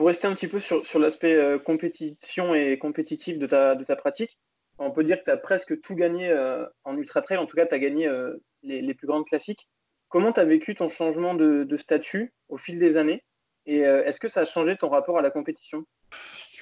Pour 0.00 0.06
rester 0.06 0.26
un 0.26 0.32
petit 0.32 0.48
peu 0.48 0.58
sur, 0.58 0.98
l'aspect 0.98 1.34
euh, 1.34 1.58
compétition 1.58 2.54
et 2.54 2.78
compétitif 2.78 3.36
de 3.36 3.46
ta, 3.46 3.96
pratique, 3.96 4.38
on 4.78 4.90
peut 4.90 5.04
dire 5.04 5.18
que 5.18 5.24
tu 5.24 5.30
as 5.30 5.36
presque 5.36 5.78
tout 5.78 5.94
gagné 5.94 6.30
euh, 6.30 6.64
en 6.84 6.96
ultra 6.96 7.20
trail, 7.20 7.36
en 7.36 7.44
tout 7.44 7.54
cas 7.54 7.66
tu 7.66 7.74
as 7.74 7.78
gagné 7.78 8.08
euh, 8.08 8.34
les, 8.62 8.94
plus 8.94 9.06
grandes 9.06 9.26
classiques. 9.26 9.68
Comment 10.08 10.32
tu 10.32 10.40
as 10.40 10.46
vécu 10.46 10.74
ton 10.74 10.88
changement 10.88 11.34
de, 11.34 11.76
statut 11.76 12.32
au 12.48 12.56
fil 12.56 12.78
des 12.78 12.96
années? 12.96 13.22
Et 13.66 13.78
est-ce 13.78 14.18
que 14.18 14.28
ça 14.28 14.40
a 14.40 14.44
changé 14.44 14.76
ton 14.76 14.88
rapport 14.88 15.18
à 15.18 15.22
la 15.22 15.30
compétition? 15.30 15.84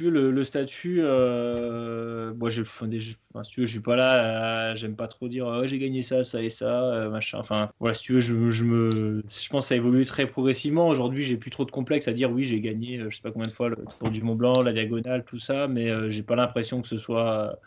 Le, 0.00 0.45
statut, 0.45 1.00
euh, 1.02 2.33
moi, 2.35 2.50
j'ai, 2.50 2.62
enfin, 2.62 2.88
si 2.88 3.50
tu 3.50 3.61
veux, 3.61 3.67
je 3.67 3.73
suis 3.73 3.81
pas 3.81 3.97
là, 3.97 4.75
j'aime 4.76 4.95
pas 4.95 5.09
trop 5.09 5.28
dire 5.28 5.47
oh, 5.47 5.67
j'ai 5.67 5.78
gagné 5.78 6.02
ça, 6.02 6.23
ça 6.25 6.40
et 6.43 6.50
ça, 6.50 6.85
euh, 6.85 7.11
machin. 7.11 7.38
Enfin, 7.38 7.69
voilà, 7.81 7.95
si 7.95 8.02
tu 8.02 8.12
veux, 8.12 8.21
je, 8.21 8.64
me, 8.64 9.23
je 9.28 9.49
pense 9.49 9.64
que 9.64 9.69
ça 9.69 9.75
a 9.75 9.76
évolué 9.76 10.05
très 10.05 10.26
progressivement. 10.26 10.88
Aujourd'hui, 10.88 11.23
j'ai 11.23 11.37
plus 11.37 11.50
trop 11.50 11.64
de 11.64 11.71
complexe 11.71 12.07
à 12.07 12.12
dire 12.12 12.31
oui, 12.31 12.45
j'ai 12.45 12.61
gagné, 12.61 12.99
euh, 12.99 13.11
je 13.11 13.17
sais 13.17 13.23
pas 13.23 13.33
combien 13.33 13.49
de 13.49 13.55
fois 13.55 13.71
le 13.71 13.76
Tour 13.99 14.11
du 14.11 14.23
Mont 14.23 14.37
Blanc, 14.37 14.62
la 14.62 14.73
diagonale, 14.73 15.25
tout 15.25 15.38
ça, 15.38 15.67
mais 15.67 16.11
j'ai 16.11 16.23
pas 16.23 16.37
l'impression 16.37 16.81
que 16.81 16.88
ce 16.88 16.99
soit 16.99 17.59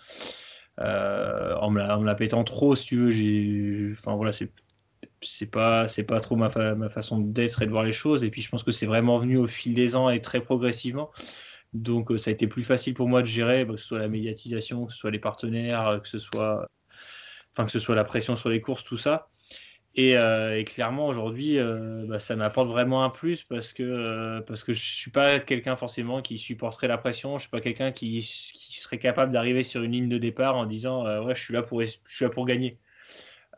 en 0.77 1.69
me, 1.69 1.79
la, 1.79 1.97
en, 1.97 2.01
me 2.01 2.05
la, 2.05 2.15
pétant 2.15 2.43
trop, 2.43 2.75
si 2.75 2.85
tu 2.85 2.97
veux. 2.97 3.11
J'ai, 3.11 3.89
enfin 3.91 4.15
voilà, 4.15 4.31
c'est 4.31 4.49
c'est 5.21 5.51
pas 5.51 5.87
c'est 5.87 6.03
pas 6.03 6.19
trop 6.19 6.35
ma, 6.35 6.49
façon 6.89 7.19
d'être 7.19 7.61
et 7.61 7.65
de 7.65 7.71
voir 7.71 7.83
les 7.83 7.91
choses 7.91 8.23
et 8.23 8.29
puis 8.29 8.41
je 8.41 8.49
pense 8.49 8.63
que 8.63 8.71
c'est 8.71 8.85
vraiment 8.85 9.19
venu 9.19 9.37
au 9.37 9.47
fil 9.47 9.73
des 9.73 9.95
ans 9.95 10.09
et 10.09 10.19
très 10.19 10.41
progressivement 10.41 11.11
donc, 11.73 12.11
euh, 12.11 12.17
ça 12.17 12.31
a 12.31 12.33
été 12.33 12.47
plus 12.47 12.63
facile 12.63 12.93
pour 12.93 13.07
moi 13.07 13.21
de 13.21 13.27
gérer, 13.27 13.65
bah, 13.65 13.73
que 13.75 13.79
ce 13.79 13.87
soit 13.87 13.99
la 13.99 14.09
médiatisation, 14.09 14.85
que 14.85 14.93
ce 14.93 14.99
soit 14.99 15.11
les 15.11 15.19
partenaires, 15.19 15.87
euh, 15.87 15.99
que 15.99 16.07
ce 16.07 16.19
soit, 16.19 16.67
enfin, 17.51 17.65
que 17.65 17.71
ce 17.71 17.79
soit 17.79 17.95
la 17.95 18.03
pression 18.03 18.35
sur 18.35 18.49
les 18.49 18.61
courses, 18.61 18.83
tout 18.83 18.97
ça. 18.97 19.29
Et, 19.95 20.17
euh, 20.17 20.63
clairement, 20.63 21.07
aujourd'hui, 21.07 21.57
bah, 22.07 22.19
ça 22.19 22.35
m'apporte 22.35 22.69
vraiment 22.69 23.03
un 23.03 23.09
plus 23.09 23.43
parce 23.43 23.73
que, 23.73 24.39
parce 24.47 24.63
que 24.63 24.73
je 24.73 24.81
suis 24.81 25.11
pas 25.11 25.39
quelqu'un 25.39 25.75
forcément 25.75 26.21
qui 26.21 26.37
supporterait 26.37 26.87
la 26.87 26.97
pression. 26.97 27.37
Je 27.37 27.43
suis 27.43 27.51
pas 27.51 27.61
quelqu'un 27.61 27.91
qui, 27.91 28.21
serait 28.23 28.99
capable 28.99 29.31
d'arriver 29.33 29.63
sur 29.63 29.83
une 29.83 29.91
ligne 29.93 30.09
de 30.09 30.17
départ 30.17 30.55
en 30.57 30.65
disant 30.65 31.03
Ouais, 31.25 31.35
je 31.35 31.43
suis 31.43 31.53
là 31.53 31.61
pour, 31.63 31.81
je 31.83 31.97
suis 32.07 32.25
là 32.25 32.29
pour 32.29 32.45
gagner. 32.45 32.79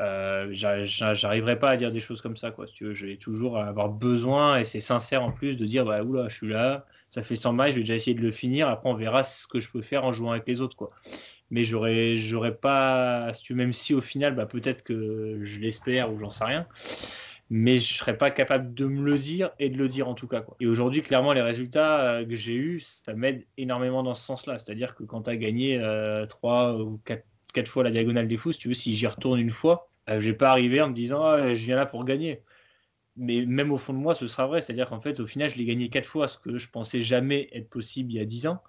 Euh, 0.02 0.48
j'arriverai 0.52 1.60
pas 1.60 1.72
à 1.72 1.78
dire 1.78 1.92
des 1.92 2.00
choses 2.00 2.22
comme 2.22 2.38
ça. 2.38 2.52
Quoi. 2.52 2.68
Si 2.68 2.74
tu 2.74 2.86
veux, 2.86 2.94
je 2.94 3.06
vais 3.06 3.18
toujours 3.18 3.60
avoir 3.60 3.90
besoin, 3.90 4.60
et 4.60 4.66
c'est 4.66 4.80
sincère 4.80 5.24
en 5.24 5.32
plus, 5.32 5.56
de 5.56 5.66
dire 5.66 5.86
bah, 5.86 6.04
Oula, 6.04 6.30
je 6.30 6.36
suis 6.36 6.50
là, 6.50 6.86
ça 7.10 7.22
fait 7.22 7.36
100 7.36 7.54
miles, 7.54 7.68
je 7.68 7.74
vais 7.74 7.82
déjà 7.82 7.96
essayer 7.96 8.16
de 8.16 8.22
le 8.22 8.32
finir. 8.32 8.68
Après, 8.68 8.90
on 8.90 8.96
verra 8.96 9.24
ce 9.24 9.48
que 9.48 9.60
je 9.60 9.70
peux 9.70 9.82
faire 9.82 10.04
en 10.04 10.12
jouant 10.12 10.32
avec 10.32 10.48
les 10.48 10.62
autres. 10.62 10.76
Quoi. 10.76 10.92
Mais 11.52 11.64
j'aurais, 11.64 12.18
j'aurais 12.18 12.56
pas, 12.56 13.32
si 13.34 13.44
tu 13.44 13.54
veux, 13.54 13.58
même 13.58 13.74
si 13.74 13.94
au 13.94 14.02
final, 14.02 14.36
bah, 14.36 14.48
peut-être 14.48 14.84
que 14.84 15.40
je 15.44 15.60
l'espère 15.60 16.12
ou 16.12 16.18
j'en 16.18 16.32
sais 16.32 16.46
rien, 16.46 16.68
mais 17.50 17.78
je 17.78 17.94
serais 17.94 18.18
pas 18.18 18.32
capable 18.32 18.74
de 18.74 18.88
me 18.88 19.04
le 19.04 19.20
dire 19.20 19.52
et 19.60 19.70
de 19.70 19.78
le 19.78 19.88
dire 19.88 20.08
en 20.08 20.16
tout 20.16 20.28
cas. 20.28 20.42
Quoi. 20.42 20.56
Et 20.60 20.66
aujourd'hui, 20.66 21.04
clairement, 21.04 21.34
les 21.34 21.42
résultats 21.42 22.00
euh, 22.02 22.26
que 22.26 22.36
j'ai 22.36 22.56
eus, 22.56 22.80
ça 22.80 23.14
m'aide 23.14 23.46
énormément 23.58 24.02
dans 24.02 24.16
ce 24.16 24.24
sens-là. 24.24 24.58
C'est-à-dire 24.58 24.96
que 24.96 25.04
quand 25.04 25.24
tu 25.24 25.30
as 25.30 25.36
gagné 25.36 25.80
euh, 25.80 26.26
3 26.26 26.78
ou 26.80 27.00
4, 27.06 27.24
fois 27.67 27.83
la 27.83 27.91
diagonale 27.91 28.27
des 28.27 28.38
fous, 28.38 28.51
si 28.51 28.60
tu 28.60 28.67
veux, 28.69 28.74
si 28.74 28.95
j'y 28.95 29.07
retourne 29.07 29.39
une 29.39 29.51
fois, 29.51 29.89
euh, 30.10 30.19
je 30.19 30.31
vais 30.31 30.38
pas 30.38 30.50
arriver 30.51 30.81
en 30.81 30.89
me 30.89 30.93
disant 30.93 31.24
ah, 31.24 31.53
je 31.53 31.65
viens 31.65 31.75
là 31.75 31.86
pour 31.86 32.05
gagner 32.05 32.41
mais 33.15 33.45
même 33.45 33.72
au 33.72 33.77
fond 33.77 33.93
de 33.93 34.00
moi, 34.00 34.15
ce 34.15 34.27
sera 34.27 34.48
vrai. 34.48 34.62
C'est-à-dire 34.62 34.88
qu'en 34.88 35.01
fait, 35.01 35.19
au 35.19 35.27
final, 35.27 35.50
je 35.50 35.57
l'ai 35.57 35.65
gagné 35.65 35.89
quatre 35.89 36.05
fois, 36.05 36.27
ce 36.27 36.38
que 36.38 36.57
je 36.57 36.67
pensais 36.69 37.01
jamais 37.01 37.50
être 37.53 37.69
possible 37.69 38.12
il 38.12 38.15
y 38.17 38.19
a 38.19 38.25
dix 38.25 38.48
ans. 38.48 38.62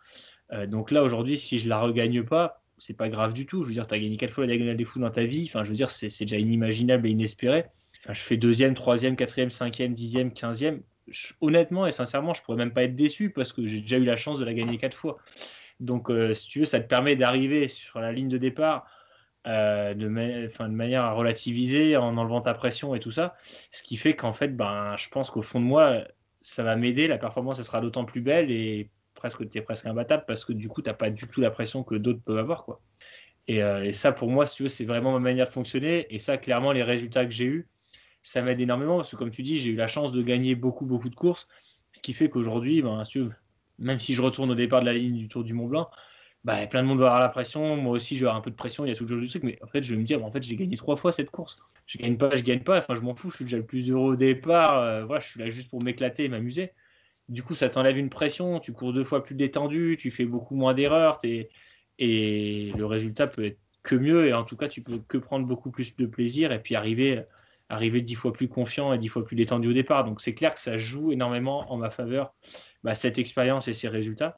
Euh, 0.52 0.66
donc 0.66 0.90
là, 0.90 1.02
aujourd'hui, 1.02 1.36
si 1.36 1.58
je 1.58 1.68
la 1.68 1.78
regagne 1.78 2.22
pas, 2.22 2.62
c'est 2.78 2.96
pas 2.96 3.08
grave 3.08 3.32
du 3.32 3.46
tout. 3.46 3.62
Je 3.62 3.68
veux 3.68 3.74
dire, 3.74 3.86
tu 3.86 3.94
as 3.94 3.98
gagné 3.98 4.16
quatre 4.16 4.32
fois 4.32 4.44
la 4.44 4.52
diagonale 4.52 4.76
des 4.76 4.84
fous 4.84 4.98
dans 5.00 5.10
ta 5.10 5.24
vie. 5.24 5.44
Enfin, 5.48 5.64
je 5.64 5.70
veux 5.70 5.76
dire, 5.76 5.90
c'est 5.90 6.08
déjà 6.20 6.38
inimaginable 6.38 7.06
et 7.06 7.10
inespéré. 7.10 7.64
Enfin, 7.98 8.12
je 8.12 8.20
fais 8.20 8.36
deuxième, 8.36 8.74
troisième, 8.74 9.16
quatrième, 9.16 9.50
cinquième, 9.50 9.94
dixième, 9.94 10.32
quinzième. 10.32 10.82
honnêtement 11.40 11.86
et 11.86 11.90
sincèrement, 11.90 12.34
je 12.34 12.42
pourrais 12.42 12.58
même 12.58 12.72
pas 12.72 12.84
être 12.84 12.96
déçu 12.96 13.30
parce 13.30 13.52
que 13.52 13.66
j'ai 13.66 13.80
déjà 13.80 13.96
eu 13.96 14.04
la 14.04 14.16
chance 14.16 14.38
de 14.38 14.44
la 14.44 14.52
gagner 14.52 14.76
quatre 14.76 14.96
fois. 14.96 15.18
Donc, 15.80 16.10
euh, 16.10 16.34
si 16.34 16.48
tu 16.48 16.60
veux, 16.60 16.64
ça 16.64 16.80
te 16.80 16.86
permet 16.86 17.16
d'arriver 17.16 17.68
sur 17.68 18.00
la 18.00 18.12
ligne 18.12 18.28
de 18.28 18.38
départ 18.38 18.86
euh, 19.46 19.92
de, 19.92 20.04
de, 20.04 20.74
manière 20.74 21.04
à 21.04 21.12
relativiser 21.12 21.96
en 21.96 22.16
enlevant 22.16 22.40
ta 22.40 22.54
pression 22.54 22.94
et 22.94 23.00
tout 23.00 23.10
ça. 23.10 23.36
Ce 23.70 23.82
qui 23.82 23.96
fait 23.96 24.14
qu'en 24.14 24.32
fait, 24.32 24.48
ben, 24.48 24.96
je 24.96 25.08
pense 25.08 25.30
qu'au 25.30 25.42
fond 25.42 25.60
de 25.60 25.66
moi, 25.66 26.04
ça 26.40 26.62
va 26.62 26.76
m'aider. 26.76 27.08
La 27.08 27.18
performance, 27.18 27.58
elle 27.58 27.64
sera 27.64 27.80
d'autant 27.80 28.04
plus 28.04 28.20
belle 28.20 28.50
et 28.50 28.88
presque, 29.14 29.48
tu 29.48 29.58
es 29.58 29.62
presque 29.62 29.86
imbattable 29.86 30.24
parce 30.26 30.44
que 30.44 30.52
du 30.52 30.68
coup, 30.68 30.82
tu 30.82 30.88
n'as 30.88 30.94
pas 30.94 31.10
du 31.10 31.28
tout 31.28 31.40
la 31.40 31.50
pression 31.50 31.82
que 31.82 31.94
d'autres 31.94 32.22
peuvent 32.22 32.38
avoir. 32.38 32.64
Quoi. 32.64 32.80
Et, 33.46 33.62
euh, 33.62 33.84
et, 33.84 33.92
ça, 33.92 34.12
pour 34.12 34.30
moi, 34.30 34.46
si 34.46 34.56
tu 34.56 34.62
veux, 34.64 34.68
c'est 34.68 34.84
vraiment 34.84 35.12
ma 35.12 35.18
manière 35.18 35.46
de 35.46 35.52
fonctionner. 35.52 36.06
Et 36.14 36.18
ça, 36.18 36.38
clairement, 36.38 36.72
les 36.72 36.82
résultats 36.82 37.24
que 37.24 37.30
j'ai 37.30 37.44
eus, 37.44 37.68
ça 38.22 38.40
m'aide 38.40 38.60
énormément 38.60 38.96
parce 38.96 39.10
que, 39.10 39.16
comme 39.16 39.30
tu 39.30 39.42
dis, 39.42 39.58
j'ai 39.58 39.70
eu 39.70 39.76
la 39.76 39.88
chance 39.88 40.12
de 40.12 40.22
gagner 40.22 40.54
beaucoup, 40.54 40.86
beaucoup 40.86 41.10
de 41.10 41.14
courses. 41.14 41.48
Ce 41.92 42.02
qui 42.02 42.14
fait 42.14 42.30
qu'aujourd'hui, 42.30 42.82
ben, 42.82 43.04
si 43.04 43.10
tu 43.10 43.18
veux, 43.20 43.32
même 43.78 44.00
si 44.00 44.14
je 44.14 44.22
retourne 44.22 44.50
au 44.50 44.54
départ 44.54 44.80
de 44.80 44.86
la 44.86 44.92
ligne 44.94 45.16
du 45.16 45.28
Tour 45.28 45.44
du 45.44 45.54
Mont 45.54 45.66
Blanc, 45.66 45.90
bah, 46.44 46.66
plein 46.66 46.82
de 46.82 46.88
monde 46.88 46.98
va 46.98 47.06
avoir 47.06 47.20
la 47.20 47.30
pression. 47.30 47.76
Moi 47.76 47.92
aussi, 47.92 48.16
je 48.16 48.20
vais 48.20 48.26
avoir 48.26 48.38
un 48.38 48.42
peu 48.42 48.50
de 48.50 48.56
pression. 48.56 48.84
Il 48.84 48.90
y 48.90 48.92
a 48.92 48.96
toujours 48.96 49.18
du 49.18 49.28
truc. 49.28 49.42
Mais 49.42 49.58
en 49.62 49.66
fait, 49.66 49.82
je 49.82 49.94
vais 49.94 50.00
me 50.00 50.04
dire, 50.04 50.22
en 50.24 50.30
fait, 50.30 50.42
j'ai 50.42 50.56
gagné 50.56 50.76
trois 50.76 50.96
fois 50.96 51.10
cette 51.10 51.30
course. 51.30 51.58
Je 51.86 51.98
gagne 51.98 52.16
pas, 52.18 52.34
je 52.34 52.42
gagne 52.42 52.60
pas. 52.60 52.78
Enfin, 52.78 52.94
je 52.94 53.00
m'en 53.00 53.14
fous. 53.14 53.30
Je 53.30 53.36
suis 53.36 53.44
déjà 53.46 53.56
le 53.56 53.66
plus 53.66 53.90
heureux 53.90 54.12
au 54.12 54.16
départ. 54.16 54.78
Euh, 54.78 55.04
voilà, 55.06 55.20
je 55.20 55.28
suis 55.28 55.40
là 55.40 55.48
juste 55.48 55.70
pour 55.70 55.82
m'éclater 55.82 56.24
et 56.24 56.28
m'amuser. 56.28 56.72
Du 57.28 57.42
coup, 57.42 57.54
ça 57.54 57.70
t'enlève 57.70 57.96
une 57.96 58.10
pression. 58.10 58.60
Tu 58.60 58.72
cours 58.72 58.92
deux 58.92 59.04
fois 59.04 59.24
plus 59.24 59.34
détendu. 59.34 59.96
Tu 59.98 60.10
fais 60.10 60.26
beaucoup 60.26 60.54
moins 60.54 60.74
d'erreurs. 60.74 61.18
Et 61.98 62.72
le 62.76 62.84
résultat 62.84 63.26
peut 63.26 63.44
être 63.44 63.58
que 63.82 63.94
mieux. 63.94 64.26
Et 64.26 64.34
en 64.34 64.44
tout 64.44 64.56
cas, 64.56 64.68
tu 64.68 64.82
peux 64.82 64.98
que 64.98 65.16
prendre 65.16 65.46
beaucoup 65.46 65.70
plus 65.70 65.96
de 65.96 66.06
plaisir 66.06 66.52
et 66.52 66.60
puis 66.60 66.74
arriver, 66.74 67.22
arriver 67.68 68.00
dix 68.02 68.14
fois 68.14 68.32
plus 68.32 68.48
confiant 68.48 68.92
et 68.92 68.98
dix 68.98 69.08
fois 69.08 69.24
plus 69.24 69.36
détendu 69.36 69.68
au 69.68 69.72
départ. 69.72 70.04
Donc, 70.04 70.20
c'est 70.20 70.34
clair 70.34 70.54
que 70.54 70.60
ça 70.60 70.78
joue 70.78 71.12
énormément 71.12 71.70
en 71.72 71.78
ma 71.78 71.90
faveur, 71.90 72.34
bah, 72.82 72.94
cette 72.94 73.18
expérience 73.18 73.68
et 73.68 73.72
ces 73.72 73.88
résultats 73.88 74.36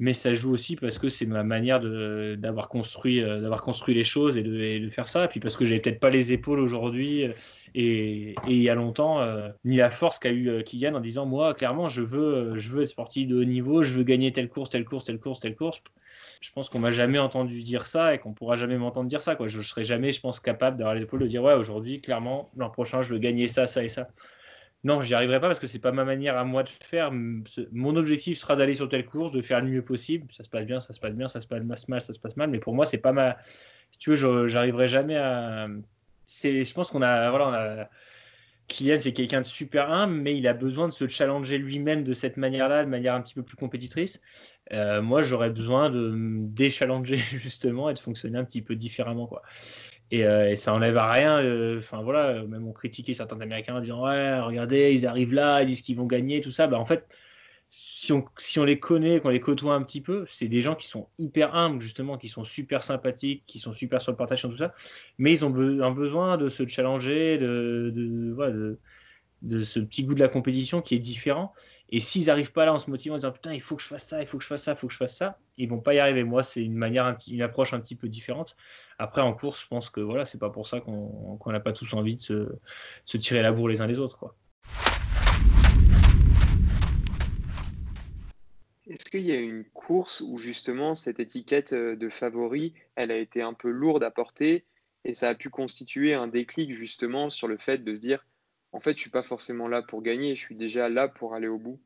mais 0.00 0.14
ça 0.14 0.34
joue 0.34 0.50
aussi 0.50 0.76
parce 0.76 0.98
que 0.98 1.10
c'est 1.10 1.26
ma 1.26 1.44
manière 1.44 1.78
d'avoir 1.78 2.68
construit, 2.68 3.22
euh, 3.22 3.54
construit 3.58 3.94
les 3.94 4.02
choses 4.02 4.38
et 4.38 4.42
de, 4.42 4.88
faire 4.88 5.06
ça. 5.06 5.26
Et 5.26 5.28
puis 5.28 5.40
parce 5.40 5.56
que 5.56 5.66
j'avais 5.66 5.80
peut-être 5.80 6.00
pas 6.00 6.08
les 6.08 6.32
épaules 6.32 6.58
aujourd'hui 6.58 7.28
euh, 7.76 7.80
et, 7.80 8.34
il 8.46 8.62
y 8.62 8.68
a 8.68 8.74
longtemps, 8.74 9.20
euh, 9.20 9.48
ni 9.64 9.76
la 9.76 9.90
force 9.90 10.18
qu'a 10.18 10.30
eu 10.32 10.62
Kylian 10.64 10.94
en 10.94 11.00
disant 11.00 11.26
Moi, 11.26 11.54
clairement, 11.54 11.88
je 11.88 12.02
veux, 12.02 12.58
je 12.58 12.68
veux 12.70 12.82
être 12.82 12.88
sportif 12.88 13.28
de 13.28 13.36
haut 13.36 13.44
niveau, 13.44 13.82
je 13.82 13.92
veux 13.92 14.02
gagner 14.04 14.32
telle 14.32 14.48
course, 14.48 14.70
telle 14.70 14.84
course, 14.84 15.04
telle 15.04 15.18
course, 15.18 15.40
telle 15.40 15.56
course. 15.56 15.82
Je 16.40 16.50
pense 16.52 16.68
qu'on 16.68 16.78
m'a 16.78 16.90
jamais 16.90 17.18
entendu 17.18 17.62
dire 17.62 17.84
ça 17.84 18.14
et 18.14 18.18
qu'on 18.18 18.32
pourra 18.32 18.56
jamais 18.56 18.78
m'entendre 18.78 19.08
dire 19.08 19.20
ça. 19.20 19.36
Quoi. 19.36 19.46
Je, 19.48 19.58
ne 19.58 19.62
serai 19.62 19.84
jamais, 19.84 20.12
je 20.12 20.20
pense, 20.20 20.40
capable 20.40 20.76
d'avoir 20.76 20.94
les 20.94 21.02
épaules 21.02 21.20
de 21.20 21.26
dire 21.26 21.42
Ouais, 21.42 21.54
aujourd'hui, 21.54 22.00
clairement, 22.00 22.50
l'an 22.56 22.70
prochain, 22.70 23.02
je 23.02 23.12
veux 23.12 23.18
gagner 23.18 23.48
ça, 23.48 23.66
ça 23.66 23.84
et 23.84 23.88
ça. 23.88 24.08
Non, 24.82 25.02
j'y 25.02 25.12
arriverai 25.12 25.40
pas 25.40 25.48
parce 25.48 25.58
que 25.58 25.66
c'est 25.66 25.78
pas 25.78 25.92
ma 25.92 26.04
manière 26.04 26.38
à 26.38 26.44
moi 26.44 26.62
de 26.62 26.70
faire. 26.70 27.12
Mon 27.12 27.96
objectif 27.96 28.38
sera 28.38 28.56
d'aller 28.56 28.74
sur 28.74 28.88
telle 28.88 29.04
course, 29.04 29.30
de 29.32 29.42
faire 29.42 29.60
le 29.60 29.68
mieux 29.68 29.84
possible. 29.84 30.26
Ça 30.32 30.42
se 30.42 30.48
passe 30.48 30.64
bien, 30.64 30.80
ça 30.80 30.94
se 30.94 31.00
passe 31.00 31.12
bien, 31.12 31.28
ça 31.28 31.40
se 31.40 31.46
passe 31.46 31.88
mal, 31.88 32.00
ça 32.00 32.12
se 32.14 32.18
passe 32.18 32.36
mal. 32.36 32.48
Mais 32.48 32.58
pour 32.58 32.74
moi, 32.74 32.86
c'est 32.86 32.98
pas 32.98 33.12
ma. 33.12 33.36
Si 33.90 33.98
tu 33.98 34.14
veux, 34.14 34.46
j'arriverai 34.46 34.86
jamais 34.86 35.16
à. 35.16 35.68
C'est, 36.32 36.64
je 36.64 36.74
pense 36.74 36.90
qu'on 36.90 37.02
a, 37.02 37.28
voilà, 37.30 37.48
on 37.48 37.52
a. 37.52 37.88
C'est 38.98 39.12
quelqu'un 39.12 39.40
de 39.40 39.44
super 39.46 39.90
humble, 39.90 40.14
mais 40.14 40.38
il 40.38 40.46
a 40.46 40.54
besoin 40.54 40.86
de 40.86 40.92
se 40.92 41.08
challenger 41.08 41.58
lui-même 41.58 42.04
de 42.04 42.12
cette 42.12 42.36
manière-là, 42.36 42.84
de 42.84 42.88
manière 42.88 43.14
un 43.14 43.20
petit 43.20 43.34
peu 43.34 43.42
plus 43.42 43.56
compétitrice. 43.56 44.20
Euh, 44.72 45.02
moi, 45.02 45.24
j'aurais 45.24 45.50
besoin 45.50 45.90
de 45.90 46.10
me 46.10 46.46
déchallenger 46.46 47.16
justement 47.32 47.90
et 47.90 47.94
de 47.94 47.98
fonctionner 47.98 48.38
un 48.38 48.44
petit 48.44 48.62
peu 48.62 48.76
différemment, 48.76 49.26
quoi. 49.26 49.42
Euh, 50.12 50.50
et, 50.50 50.56
ça 50.56 50.72
enlève 50.72 50.96
à 50.98 51.10
rien. 51.10 51.38
Euh, 51.40 51.78
enfin 51.78 52.00
voilà, 52.02 52.44
même 52.44 52.66
on 52.66 52.72
critiquait 52.72 53.12
certains 53.12 53.40
Américains 53.40 53.74
en 53.74 53.80
disant 53.80 54.04
ouais, 54.04 54.38
regardez, 54.40 54.92
ils 54.94 55.04
arrivent 55.04 55.34
là, 55.34 55.62
ils 55.62 55.66
disent 55.66 55.82
qu'ils 55.82 55.96
vont 55.96 56.06
gagner, 56.06 56.40
tout 56.40 56.52
ça. 56.52 56.68
Bah, 56.68 56.78
en 56.78 56.86
fait, 56.86 57.08
si 57.72 58.12
on, 58.12 58.64
les 58.64 58.80
connaît, 58.80 59.20
qu'on 59.20 59.28
les 59.28 59.38
côtoie 59.38 59.74
un 59.74 59.82
petit 59.82 60.00
peu, 60.00 60.24
c'est 60.28 60.48
des 60.48 60.60
gens 60.60 60.74
qui 60.74 60.88
sont 60.88 61.06
hyper 61.18 61.54
humbles 61.54 61.80
justement, 61.80 62.18
qui 62.18 62.28
sont 62.28 62.42
super 62.42 62.82
sympathiques, 62.82 63.44
qui 63.46 63.60
sont 63.60 63.72
super 63.72 64.02
sur 64.02 64.10
le 64.10 64.16
partage, 64.16 64.42
tout 64.42 64.56
ça. 64.56 64.74
Mais 65.18 65.30
ils 65.30 65.44
ont 65.44 65.54
un 65.80 65.92
besoin 65.92 66.36
de 66.36 66.48
se 66.48 66.66
challenger, 66.66 67.38
de, 67.38 68.76
ce 69.64 69.78
petit 69.78 70.02
goût 70.02 70.14
de 70.14 70.20
la 70.20 70.26
compétition 70.26 70.82
qui 70.82 70.96
est 70.96 70.98
différent. 70.98 71.54
Et 71.90 72.00
s'ils 72.00 72.26
n'arrivent 72.26 72.50
pas 72.50 72.64
là 72.64 72.74
en 72.74 72.80
se 72.80 72.90
motivant 72.90 73.14
en 73.14 73.18
disant 73.18 73.30
putain, 73.30 73.54
il 73.54 73.60
faut 73.60 73.76
que 73.76 73.82
je 73.82 73.88
fasse 73.88 74.06
ça, 74.06 74.20
il 74.20 74.26
faut 74.26 74.38
que 74.38 74.42
je 74.42 74.48
fasse 74.48 74.64
ça, 74.64 74.72
il 74.72 74.76
faut 74.76 74.88
que 74.88 74.92
je 74.92 74.98
fasse 74.98 75.16
ça, 75.16 75.38
ils 75.56 75.68
vont 75.68 75.80
pas 75.80 75.94
y 75.94 76.00
arriver. 76.00 76.24
Moi, 76.24 76.42
c'est 76.42 76.64
une 76.64 76.74
manière, 76.74 77.16
une 77.30 77.42
approche 77.42 77.72
un 77.72 77.78
petit 77.78 77.94
peu 77.94 78.08
différente. 78.08 78.56
Après, 78.98 79.22
en 79.22 79.32
course, 79.32 79.62
je 79.62 79.68
pense 79.68 79.90
que 79.90 80.00
voilà, 80.00 80.26
c'est 80.26 80.38
pas 80.38 80.50
pour 80.50 80.66
ça 80.66 80.80
qu'on 80.80 81.38
n'a 81.46 81.60
pas 81.60 81.72
tous 81.72 81.94
envie 81.94 82.16
de 82.16 82.58
se, 83.06 83.16
tirer 83.16 83.42
la 83.42 83.52
bourre 83.52 83.68
les 83.68 83.80
uns 83.80 83.86
les 83.86 84.00
autres. 84.00 84.34
Est-ce 88.90 89.08
qu'il 89.08 89.20
y 89.20 89.30
a 89.30 89.40
une 89.40 89.64
course 89.66 90.20
où 90.20 90.36
justement 90.36 90.96
cette 90.96 91.20
étiquette 91.20 91.74
euh, 91.74 91.94
de 91.94 92.10
favori, 92.10 92.74
elle 92.96 93.12
a 93.12 93.18
été 93.18 93.40
un 93.40 93.54
peu 93.54 93.70
lourde 93.70 94.02
à 94.02 94.10
porter 94.10 94.66
et 95.04 95.14
ça 95.14 95.28
a 95.28 95.34
pu 95.36 95.48
constituer 95.48 96.12
un 96.12 96.26
déclic 96.26 96.72
justement 96.72 97.30
sur 97.30 97.46
le 97.46 97.56
fait 97.56 97.84
de 97.84 97.94
se 97.94 98.00
dire 98.00 98.26
en 98.72 98.80
fait, 98.80 98.96
je 98.96 99.02
suis 99.02 99.10
pas 99.10 99.22
forcément 99.22 99.68
là 99.68 99.82
pour 99.82 100.02
gagner, 100.02 100.34
je 100.34 100.40
suis 100.40 100.56
déjà 100.56 100.88
là 100.88 101.06
pour 101.06 101.34
aller 101.34 101.46
au 101.46 101.58
bout? 101.58 101.80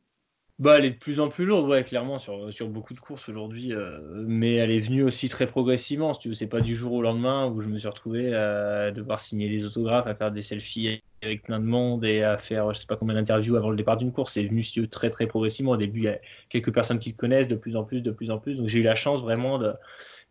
Bah, 0.60 0.78
elle 0.78 0.84
est 0.84 0.90
de 0.90 0.98
plus 0.98 1.18
en 1.18 1.28
plus 1.28 1.46
lourde, 1.46 1.68
ouais, 1.68 1.82
clairement, 1.82 2.18
sur, 2.20 2.68
beaucoup 2.68 2.94
de 2.94 3.00
courses 3.00 3.28
aujourd'hui. 3.28 3.72
Euh, 3.72 3.98
mais 4.26 4.54
elle 4.54 4.70
est 4.70 4.78
venue 4.78 5.02
aussi 5.02 5.28
très 5.28 5.48
progressivement. 5.48 6.14
Si 6.14 6.20
tu 6.20 6.34
c'est 6.34 6.46
pas 6.46 6.60
du 6.60 6.76
jour 6.76 6.92
au 6.92 7.02
lendemain 7.02 7.48
où 7.48 7.60
je 7.60 7.66
me 7.68 7.76
suis 7.76 7.88
retrouvé 7.88 8.32
à 8.32 8.92
devoir 8.92 9.18
signer 9.18 9.48
des 9.48 9.64
autographes, 9.64 10.06
à 10.06 10.14
faire 10.14 10.30
des 10.30 10.42
selfies 10.42 11.02
avec 11.22 11.42
plein 11.42 11.58
de 11.58 11.64
monde 11.64 12.04
et 12.04 12.22
à 12.22 12.38
faire 12.38 12.72
je 12.72 12.78
sais 12.78 12.86
pas 12.86 12.96
combien 12.96 13.16
d'interviews 13.16 13.56
avant 13.56 13.70
le 13.70 13.76
départ 13.76 13.96
d'une 13.96 14.12
course. 14.12 14.34
C'est 14.34 14.44
venu 14.44 14.62
si 14.62 14.88
très 14.88 15.10
très 15.10 15.26
progressivement. 15.26 15.72
Au 15.72 15.76
début, 15.76 16.00
il 16.00 16.04
y 16.04 16.08
a 16.08 16.20
quelques 16.50 16.72
personnes 16.72 17.00
qui 17.00 17.10
le 17.10 17.16
connaissent, 17.16 17.48
de 17.48 17.56
plus 17.56 17.74
en 17.74 17.82
plus, 17.82 18.00
de 18.00 18.12
plus 18.12 18.30
en 18.30 18.38
plus. 18.38 18.54
Donc 18.54 18.68
j'ai 18.68 18.78
eu 18.78 18.82
la 18.84 18.94
chance 18.94 19.22
vraiment 19.22 19.58
de 19.58 19.72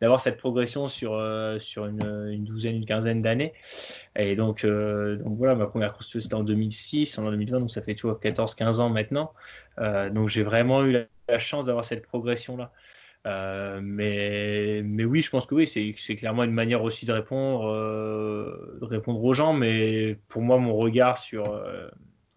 d'avoir 0.04 0.20
cette 0.20 0.38
progression 0.38 0.88
sur, 0.88 1.20
sur 1.60 1.86
une, 1.86 2.44
douzaine, 2.44 2.76
une 2.76 2.86
quinzaine 2.86 3.22
d'années. 3.22 3.54
Et 4.16 4.36
donc, 4.36 4.66
donc 4.66 5.38
voilà, 5.38 5.56
ma 5.56 5.66
première 5.66 5.94
course 5.94 6.20
c'était 6.20 6.36
en 6.36 6.44
2006, 6.44 7.18
en 7.18 7.32
2020, 7.32 7.62
donc 7.62 7.72
ça 7.72 7.82
fait 7.82 7.94
14-15 7.94 8.80
ans 8.80 8.90
maintenant. 8.90 9.34
donc 10.12 10.28
j'ai 10.28 10.44
vraiment 10.44 10.84
eu 10.84 11.08
la 11.28 11.40
chance 11.40 11.66
d'avoir 11.66 11.86
cette 11.86 12.06
progression-là. 12.06 12.72
Euh, 13.26 13.80
mais, 13.82 14.82
mais 14.84 15.06
oui, 15.06 15.22
je 15.22 15.30
pense 15.30 15.46
que 15.46 15.56
oui, 15.56 15.68
c'est 15.68 16.16
clairement 16.16 16.44
une 16.44 16.52
manière 16.52 16.84
aussi 16.84 17.06
de 17.06 17.14
répondre, 17.14 17.68
euh, 17.70 18.80
répondre 18.82 19.24
aux 19.24 19.34
gens. 19.34 19.54
Mais 19.54 20.18
pour 20.28 20.42
moi, 20.42 20.58
mon 20.58 20.76
regard 20.76 21.18
sur, 21.18 21.52
euh, 21.52 21.88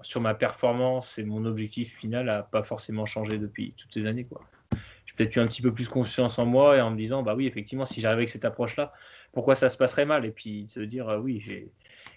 sur 0.02 0.20
ma 0.20 0.34
performance 0.34 1.18
et 1.18 1.24
mon 1.24 1.44
objectif 1.44 1.96
final 1.96 2.26
n'a 2.26 2.42
pas 2.42 2.62
forcément 2.62 3.06
changé 3.06 3.38
depuis 3.38 3.74
toutes 3.76 3.92
ces 3.92 4.06
années. 4.06 4.26
J'ai 4.30 4.78
peut-être 5.16 5.36
eu 5.36 5.40
un 5.40 5.46
petit 5.46 5.62
peu 5.62 5.72
plus 5.72 5.88
confiance 5.88 6.38
en 6.38 6.46
moi 6.46 6.76
et 6.76 6.80
en 6.80 6.90
me 6.90 6.96
disant, 6.96 7.22
bah 7.22 7.34
oui, 7.34 7.46
effectivement, 7.46 7.84
si 7.84 8.00
j'arrivais 8.00 8.20
avec 8.20 8.28
cette 8.28 8.44
approche-là, 8.44 8.92
pourquoi 9.32 9.54
ça 9.54 9.68
se 9.68 9.76
passerait 9.76 10.06
mal? 10.06 10.24
Et 10.24 10.30
puis 10.30 10.66
se 10.68 10.80
dire, 10.80 11.18
oui, 11.22 11.40
j'ai 11.40 11.68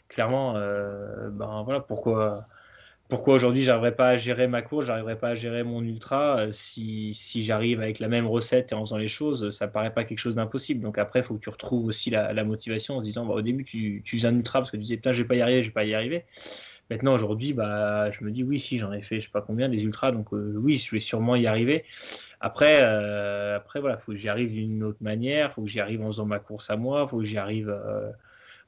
clairement, 0.07 0.53
ben 0.53 1.63
voilà, 1.63 1.79
pourquoi 1.81 2.47
pourquoi 3.09 3.33
aujourd'hui 3.33 3.63
j'arriverais 3.63 3.95
pas 3.95 4.09
à 4.09 4.17
gérer 4.17 4.47
ma 4.47 4.61
course, 4.61 4.85
j'arriverais 4.85 5.17
pas 5.17 5.29
à 5.29 5.35
gérer 5.35 5.63
mon 5.63 5.83
ultra 5.83 6.41
euh, 6.41 6.51
si, 6.51 7.13
si 7.15 7.43
j'arrive 7.43 7.81
avec 7.81 7.97
la 7.97 8.07
même 8.07 8.27
recette 8.27 8.71
et 8.71 8.75
en 8.75 8.81
faisant 8.85 8.97
les 8.97 9.07
choses, 9.07 9.49
ça 9.49 9.67
paraît 9.67 9.91
pas 9.91 10.03
quelque 10.03 10.19
chose 10.19 10.35
d'impossible. 10.35 10.81
Donc 10.81 10.99
après, 10.99 11.21
il 11.21 11.23
faut 11.23 11.33
que 11.33 11.39
tu 11.39 11.49
retrouves 11.49 11.85
aussi 11.85 12.11
la, 12.11 12.43
motivation 12.43 12.97
en 12.97 12.99
se 12.99 13.05
disant 13.05 13.25
bah, 13.25 13.33
au 13.33 13.41
début 13.41 13.65
tu, 13.65 14.03
tu 14.05 14.17
faisais 14.17 14.27
un 14.27 14.35
ultra 14.35 14.59
parce 14.59 14.69
que 14.69 14.77
tu 14.77 14.83
disais 14.83 14.97
putain 14.97 15.11
je 15.11 15.23
vais 15.23 15.27
pas 15.27 15.35
y 15.35 15.41
arriver, 15.41 15.63
je 15.63 15.69
vais 15.69 15.73
pas 15.73 15.85
y 15.85 15.95
arriver. 15.95 16.25
Maintenant 16.89 17.13
aujourd'hui, 17.13 17.53
bah, 17.53 18.09
je 18.11 18.23
me 18.23 18.31
dis 18.31 18.43
oui 18.43 18.59
si 18.59 18.77
j'en 18.77 18.91
ai 18.91 19.01
fait 19.01 19.21
je 19.21 19.25
sais 19.25 19.31
pas 19.31 19.41
combien 19.41 19.69
des 19.69 19.83
ultras, 19.83 20.11
donc 20.11 20.33
euh, 20.33 20.55
oui 20.57 20.77
je 20.77 20.91
vais 20.91 20.99
sûrement 20.99 21.35
y 21.35 21.47
arriver. 21.47 21.83
Après, 22.39 22.79
euh, 22.81 23.57
après 23.57 23.79
voilà, 23.79 23.97
faut 23.97 24.11
que 24.11 24.17
j'y 24.17 24.29
arrive 24.29 24.51
d'une 24.51 24.83
autre 24.83 24.99
manière, 25.01 25.53
faut 25.53 25.63
que 25.63 25.69
j'y 25.69 25.79
arrive 25.79 26.01
en 26.01 26.05
faisant 26.05 26.25
ma 26.25 26.39
course 26.39 26.69
à 26.69 26.77
moi, 26.77 27.07
faut 27.07 27.19
que 27.19 27.25
j'y 27.25 27.37
arrive 27.37 27.73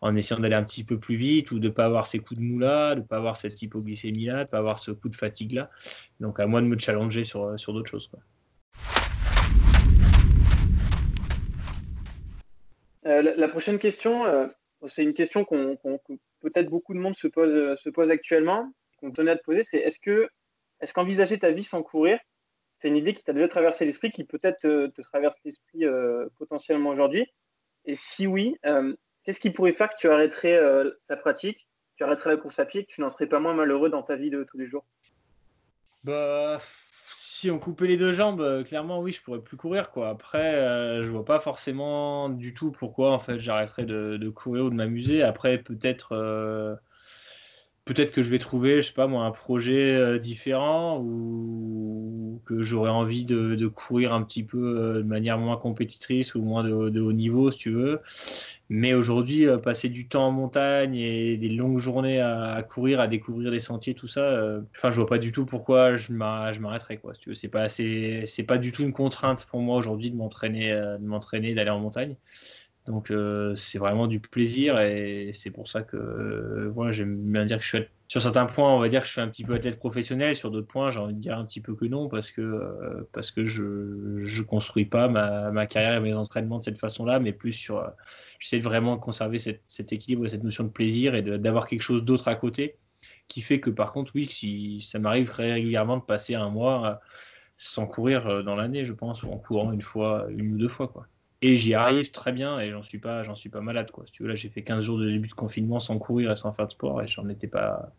en 0.01 0.15
essayant 0.15 0.39
d'aller 0.39 0.55
un 0.55 0.63
petit 0.63 0.83
peu 0.83 0.99
plus 0.99 1.15
vite 1.15 1.51
ou 1.51 1.59
de 1.59 1.69
pas 1.69 1.85
avoir 1.85 2.05
ces 2.05 2.19
coups 2.19 2.39
de 2.39 2.45
mou 2.45 2.59
là, 2.59 2.95
de 2.95 3.01
pas 3.01 3.17
avoir 3.17 3.37
cette 3.37 3.61
hypoglycémie 3.61 4.25
là, 4.25 4.45
de 4.45 4.49
pas 4.49 4.57
avoir 4.57 4.79
ce 4.79 4.91
coup 4.91 5.09
de 5.09 5.15
fatigue 5.15 5.53
là. 5.53 5.69
Donc 6.19 6.39
à 6.39 6.47
moi 6.47 6.61
de 6.61 6.67
me 6.67 6.77
challenger 6.77 7.23
sur, 7.23 7.59
sur 7.59 7.73
d'autres 7.73 7.89
choses. 7.89 8.09
Euh, 13.05 13.33
la, 13.35 13.47
prochaine 13.47 13.77
question, 13.77 14.25
euh, 14.25 14.47
c'est 14.83 15.03
une 15.03 15.11
question 15.11 15.43
qu'on, 15.43 15.77
peut-être 16.41 16.69
beaucoup 16.69 16.93
de 16.93 16.99
monde 16.99 17.15
se 17.15 17.27
pose, 17.27 17.77
se 17.79 17.89
pose 17.89 18.09
actuellement, 18.09 18.71
qu'on 18.97 19.11
tenait 19.11 19.31
à 19.31 19.37
te 19.37 19.43
poser, 19.43 19.63
c'est 19.63 19.77
est-ce 19.77 19.99
que 19.99 20.29
est-ce 20.81 20.93
qu'envisager 20.93 21.37
ta 21.37 21.51
vie 21.51 21.63
sans 21.63 21.83
courir, 21.83 22.19
c'est 22.79 22.87
une 22.87 22.97
idée 22.97 23.13
qui 23.13 23.23
t'a 23.23 23.33
déjà 23.33 23.47
traversé 23.47 23.85
l'esprit, 23.85 24.09
qui 24.09 24.23
peut-être 24.23 24.57
te, 24.57 24.87
te 24.87 25.01
traverse 25.01 25.35
l'esprit 25.45 25.85
euh, 25.85 26.27
potentiellement 26.37 26.89
aujourd'hui? 26.89 27.27
Et 27.85 27.93
si 27.93 28.25
oui, 28.27 28.55
Qu'est-ce 29.23 29.39
qui 29.39 29.51
pourrait 29.51 29.73
faire 29.73 29.89
que 29.89 29.97
tu 29.97 30.09
arrêterais 30.09 30.57
euh, 30.57 30.91
ta 31.07 31.15
pratique, 31.15 31.67
tu 31.95 32.03
arrêterais 32.03 32.31
la 32.31 32.37
course 32.37 32.57
à 32.57 32.65
pied, 32.65 32.85
que 32.85 32.91
tu 32.91 33.01
n'en 33.01 33.09
serais 33.09 33.27
pas 33.27 33.39
moins 33.39 33.53
malheureux 33.53 33.89
dans 33.89 34.01
ta 34.01 34.15
vie 34.15 34.31
de 34.31 34.43
tous 34.43 34.57
les 34.57 34.67
jours? 34.67 34.85
Bah, 36.03 36.59
si 37.41 37.49
on 37.49 37.57
coupait 37.57 37.87
les 37.87 37.97
deux 37.97 38.11
jambes, 38.11 38.41
euh, 38.41 38.63
clairement 38.63 38.99
oui, 38.99 39.11
je 39.11 39.21
pourrais 39.21 39.41
plus 39.41 39.57
courir 39.57 39.89
quoi. 39.89 40.09
Après, 40.09 40.53
euh, 40.55 41.03
je 41.03 41.09
vois 41.09 41.25
pas 41.25 41.39
forcément 41.39 42.29
du 42.29 42.53
tout 42.53 42.71
pourquoi 42.71 43.13
en 43.13 43.19
fait 43.19 43.39
j'arrêterais 43.39 43.83
de, 43.83 44.29
courir 44.29 44.65
ou 44.65 44.69
de 44.69 44.75
m'amuser. 44.75 45.23
Après, 45.23 45.57
peut-être 45.57 46.79
peut-être 47.93 48.11
que 48.11 48.21
je 48.21 48.29
vais 48.29 48.39
trouver, 48.39 48.81
je 48.81 48.93
pas 48.93 49.07
moi, 49.07 49.25
un 49.25 49.31
projet 49.31 49.95
euh, 49.95 50.17
différent 50.17 50.99
ou 51.03 52.41
que 52.45 52.61
j'aurais 52.61 52.89
envie 52.89 53.25
de, 53.25 53.67
courir 53.67 54.13
un 54.13 54.23
petit 54.23 54.43
peu 54.43 54.57
euh, 54.57 54.97
de 54.99 55.07
manière 55.07 55.37
moins 55.37 55.57
compétitrice 55.57 56.35
ou 56.35 56.41
moins 56.41 56.63
de, 56.63 57.01
haut 57.01 57.13
niveau, 57.13 57.51
si 57.51 57.57
tu 57.57 57.71
veux. 57.71 57.99
Mais 58.69 58.93
aujourd'hui, 58.93 59.45
euh, 59.45 59.57
passer 59.57 59.89
du 59.89 60.07
temps 60.07 60.27
en 60.27 60.31
montagne 60.31 60.95
et 60.95 61.35
des 61.35 61.49
longues 61.49 61.79
journées 61.79 62.21
à, 62.21 62.63
courir, 62.63 63.01
à 63.01 63.07
découvrir 63.07 63.51
des 63.51 63.59
sentiers, 63.59 63.93
tout 63.93 64.07
ça, 64.07 64.41
enfin, 64.77 64.91
je 64.91 64.95
vois 64.97 65.07
pas 65.07 65.17
du 65.17 65.33
tout 65.33 65.45
pourquoi 65.45 65.97
je 65.97 66.13
m'arrêterais, 66.13 66.97
quoi. 66.97 67.13
tu 67.13 67.29
veux, 67.29 67.35
c'est 67.35 67.49
pas 67.49 67.67
c'est 67.67 68.45
pas 68.47 68.57
du 68.57 68.71
tout 68.71 68.83
une 68.83 68.93
contrainte 68.93 69.45
pour 69.49 69.59
moi 69.59 69.75
aujourd'hui 69.77 70.11
de 70.11 70.15
m'entraîner, 70.15 71.53
d'aller 71.53 71.69
en 71.69 71.79
montagne. 71.79 72.15
Donc 72.87 73.11
euh, 73.11 73.55
c'est 73.55 73.77
vraiment 73.77 74.07
du 74.07 74.19
plaisir 74.19 74.79
et 74.79 75.29
c'est 75.33 75.51
pour 75.51 75.67
ça 75.67 75.83
que 75.83 75.97
euh, 75.97 76.71
voilà, 76.73 76.91
j'aime 76.91 77.15
bien 77.31 77.45
dire 77.45 77.57
que 77.59 77.63
je 77.63 77.69
suis 77.69 77.85
sur 78.07 78.21
certains 78.21 78.47
points, 78.47 78.73
on 78.73 78.79
va 78.79 78.89
dire 78.89 79.01
que 79.01 79.07
je 79.07 79.11
suis 79.11 79.21
un 79.21 79.27
petit 79.27 79.43
peu 79.43 79.53
athlète 79.53 79.77
professionnel, 79.77 80.35
sur 80.35 80.49
d'autres 80.49 80.67
points, 80.67 80.89
j'ai 80.89 80.99
envie 80.99 81.13
de 81.13 81.19
dire 81.19 81.37
un 81.37 81.45
petit 81.45 81.61
peu 81.61 81.75
que 81.75 81.85
non 81.85 82.09
parce 82.09 82.31
que 82.31 82.41
euh, 82.41 83.07
parce 83.13 83.29
que 83.29 83.45
je 83.45 83.61
ne 83.61 84.43
construis 84.43 84.85
pas 84.85 85.07
ma, 85.07 85.51
ma, 85.51 85.67
carrière 85.67 85.99
et 85.99 86.01
mes 86.01 86.13
entraînements 86.15 86.57
de 86.57 86.63
cette 86.63 86.79
façon-là, 86.79 87.19
mais 87.19 87.33
plus 87.33 87.53
sur 87.53 87.87
j'essaie 88.39 88.57
vraiment 88.57 88.95
de 88.95 89.01
conserver 89.01 89.37
cette, 89.37 89.61
cet 89.65 89.93
équilibre 89.93 90.25
et 90.25 90.29
cette 90.29 90.43
notion 90.43 90.63
de 90.63 90.69
plaisir 90.69 91.13
et 91.13 91.21
d'avoir 91.21 91.67
quelque 91.67 91.81
chose 91.81 92.03
d'autre 92.03 92.27
à 92.27 92.35
côté 92.35 92.77
qui 93.27 93.41
fait 93.41 93.59
que 93.59 93.69
par 93.69 93.91
contre 93.93 94.11
oui, 94.15 94.25
si 94.25 94.81
ça 94.81 94.97
m'arrive 94.99 95.31
régulièrement 95.31 95.97
de 95.97 96.03
passer 96.03 96.33
un 96.35 96.49
mois 96.49 96.99
sans 97.57 97.85
courir 97.85 98.43
dans 98.43 98.55
l'année, 98.55 98.85
je 98.85 98.93
pense, 98.93 99.21
ou 99.23 99.31
en 99.31 99.37
courant 99.37 99.71
une 99.71 99.83
fois, 99.83 100.25
une 100.31 100.53
ou 100.53 100.57
deux 100.57 100.67
fois 100.67 100.87
quoi. 100.87 101.05
Et 101.43 101.55
j'y 101.55 101.73
arrive 101.73 102.11
très 102.11 102.31
bien 102.31 102.59
et 102.59 102.69
j'en 102.69 102.83
suis 102.83 102.99
pas, 102.99 103.23
j'en 103.23 103.33
suis 103.33 103.49
pas 103.49 103.61
malade 103.61 103.89
quoi. 103.89 104.05
tu 104.11 104.21
veux, 104.21 104.29
là 104.29 104.35
j'ai 104.35 104.49
fait 104.49 104.61
15 104.61 104.85
jours 104.85 104.99
de 104.99 105.09
début 105.09 105.27
de 105.27 105.33
confinement 105.33 105.79
sans 105.79 105.97
courir 105.97 106.31
et 106.31 106.35
sans 106.35 106.53
faire 106.53 106.67
de 106.67 106.71
sport 106.71 107.01
et 107.01 107.07
j'en 107.07 107.27
étais 107.29 107.47
pas, 107.47 107.91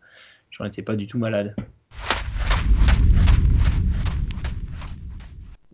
j'en 0.49 0.63
étais 0.63 0.81
pas 0.81 0.95
du 0.95 1.07
tout 1.07 1.17
malade. 1.17 1.53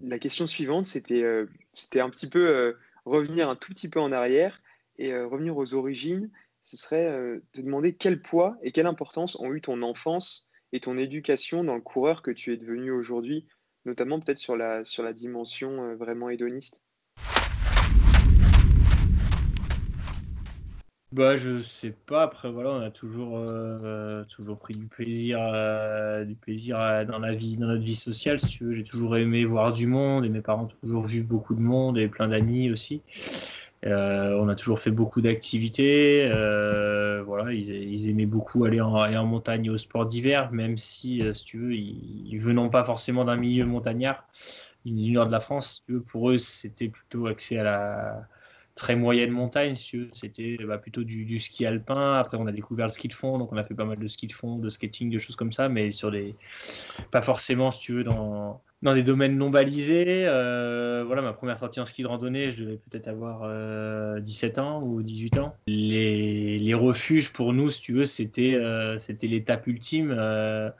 La 0.01 0.17
question 0.17 0.47
suivante, 0.47 0.85
c'était, 0.85 1.21
euh, 1.21 1.45
c'était 1.75 1.99
un 1.99 2.09
petit 2.09 2.27
peu 2.27 2.47
euh, 2.47 2.73
revenir 3.05 3.47
un 3.49 3.55
tout 3.55 3.71
petit 3.71 3.87
peu 3.87 3.99
en 3.99 4.11
arrière 4.11 4.63
et 4.97 5.13
euh, 5.13 5.27
revenir 5.27 5.55
aux 5.55 5.75
origines. 5.75 6.31
Ce 6.63 6.75
serait 6.75 7.07
de 7.07 7.61
demander 7.61 7.93
quel 7.93 8.21
poids 8.21 8.57
et 8.61 8.71
quelle 8.71 8.85
importance 8.85 9.39
ont 9.39 9.53
eu 9.53 9.61
ton 9.61 9.81
enfance 9.81 10.49
et 10.71 10.79
ton 10.79 10.97
éducation 10.97 11.63
dans 11.63 11.75
le 11.75 11.81
coureur 11.81 12.21
que 12.21 12.31
tu 12.31 12.53
es 12.53 12.57
devenu 12.57 12.91
aujourd'hui, 12.91 13.47
notamment 13.85 14.19
peut-être 14.19 14.37
sur 14.37 14.55
la, 14.55 14.83
sur 14.85 15.01
la 15.01 15.13
dimension 15.13 15.95
vraiment 15.95 16.29
hédoniste. 16.29 16.83
Bah, 21.11 21.35
je 21.37 21.59
sais 21.61 21.91
pas. 21.91 22.21
Après, 22.23 22.51
voilà, 22.51 22.69
on 22.69 22.81
a 22.81 22.91
toujours, 22.91 23.39
euh, 23.39 24.23
toujours 24.25 24.59
pris 24.59 24.75
du 24.75 24.85
plaisir, 24.85 25.39
euh, 25.41 26.23
du 26.23 26.35
plaisir 26.35 26.77
dans 27.07 27.17
la 27.17 27.33
vie, 27.33 27.57
dans 27.57 27.65
notre 27.65 27.83
vie 27.83 27.95
sociale, 27.95 28.39
si 28.39 28.47
tu 28.47 28.65
veux. 28.65 28.75
J'ai 28.75 28.83
toujours 28.83 29.17
aimé 29.17 29.43
voir 29.43 29.73
du 29.73 29.87
monde 29.87 30.23
et 30.23 30.29
mes 30.29 30.41
parents 30.41 30.65
ont 30.65 30.67
toujours 30.67 31.05
vu 31.05 31.23
beaucoup 31.23 31.55
de 31.55 31.61
monde 31.61 31.97
et 31.97 32.07
plein 32.07 32.27
d'amis 32.27 32.69
aussi. 32.71 33.01
Euh, 33.85 34.37
on 34.39 34.49
a 34.49 34.55
toujours 34.55 34.79
fait 34.79 34.91
beaucoup 34.91 35.21
d'activités. 35.21 36.27
voilà, 37.25 37.53
ils, 37.53 38.09
aimaient 38.09 38.25
beaucoup 38.27 38.65
aller 38.65 38.79
en, 38.81 39.25
montagne 39.25 39.65
et 39.65 39.69
au 39.71 39.77
sport 39.77 40.05
d'hiver, 40.05 40.51
même 40.51 40.77
si, 40.77 41.23
si 41.33 41.43
tu 41.43 41.57
veux, 41.57 41.73
ils, 41.73 42.37
venant 42.39 42.69
pas 42.69 42.83
forcément 42.83 43.25
d'un 43.25 43.37
milieu 43.37 43.65
montagnard, 43.65 44.25
du 44.85 45.11
nord 45.11 45.25
de 45.27 45.31
la 45.31 45.39
France, 45.39 45.81
tu 45.85 45.93
veux, 45.93 46.01
pour 46.01 46.29
eux, 46.29 46.37
c'était 46.37 46.89
plutôt 46.89 47.27
axé 47.27 47.57
à 47.57 47.63
la 47.63 48.27
très 48.79 48.95
moyenne 48.95 49.31
montagne, 49.31 49.75
c'était 49.75 50.57
bah, 50.65 50.77
plutôt 50.77 51.03
du, 51.03 51.37
ski 51.37 51.65
alpin. 51.65 52.13
Après, 52.13 52.37
on 52.37 52.47
a 52.47 52.51
découvert 52.51 52.87
le 52.87 52.91
ski 52.91 53.09
de 53.09 53.13
fond, 53.13 53.37
donc 53.37 53.51
on 53.51 53.57
a 53.57 53.63
fait 53.63 53.75
pas 53.75 53.85
mal 53.85 53.99
de 53.99 54.07
ski 54.07 54.25
de 54.25 54.33
fond, 54.33 54.55
de 54.55 54.69
skating, 54.69 55.11
de 55.11 55.19
choses 55.19 55.35
comme 55.35 55.51
ça, 55.51 55.69
mais 55.69 55.91
sur 55.91 56.11
des. 56.11 56.33
Pas 57.11 57.21
forcément, 57.21 57.71
si 57.71 57.79
tu 57.81 57.93
veux, 57.93 58.03
dans, 58.05 58.61
dans 58.81 58.93
des 58.93 59.03
domaines 59.03 59.37
non 59.37 59.49
balisés. 59.49 60.23
Euh, 60.25 61.03
voilà, 61.05 61.21
ma 61.21 61.33
première 61.33 61.57
sortie 61.57 61.81
en 61.81 61.85
ski 61.85 62.03
de 62.03 62.07
randonnée, 62.07 62.51
je 62.51 62.63
devais 62.63 62.77
peut-être 62.77 63.09
avoir 63.09 63.41
17 64.21 64.57
euh, 64.57 64.61
ans 64.61 64.81
ou 64.81 65.01
18 65.01 65.37
ans. 65.39 65.55
Les, 65.67 66.73
refuges, 66.73 67.33
pour 67.33 67.51
nous, 67.51 67.69
si 67.69 67.81
tu 67.81 67.93
veux, 67.93 68.05
c'était 68.05 68.53
euh, 68.55 68.97
l'étape 69.21 69.67
ultime, 69.67 70.15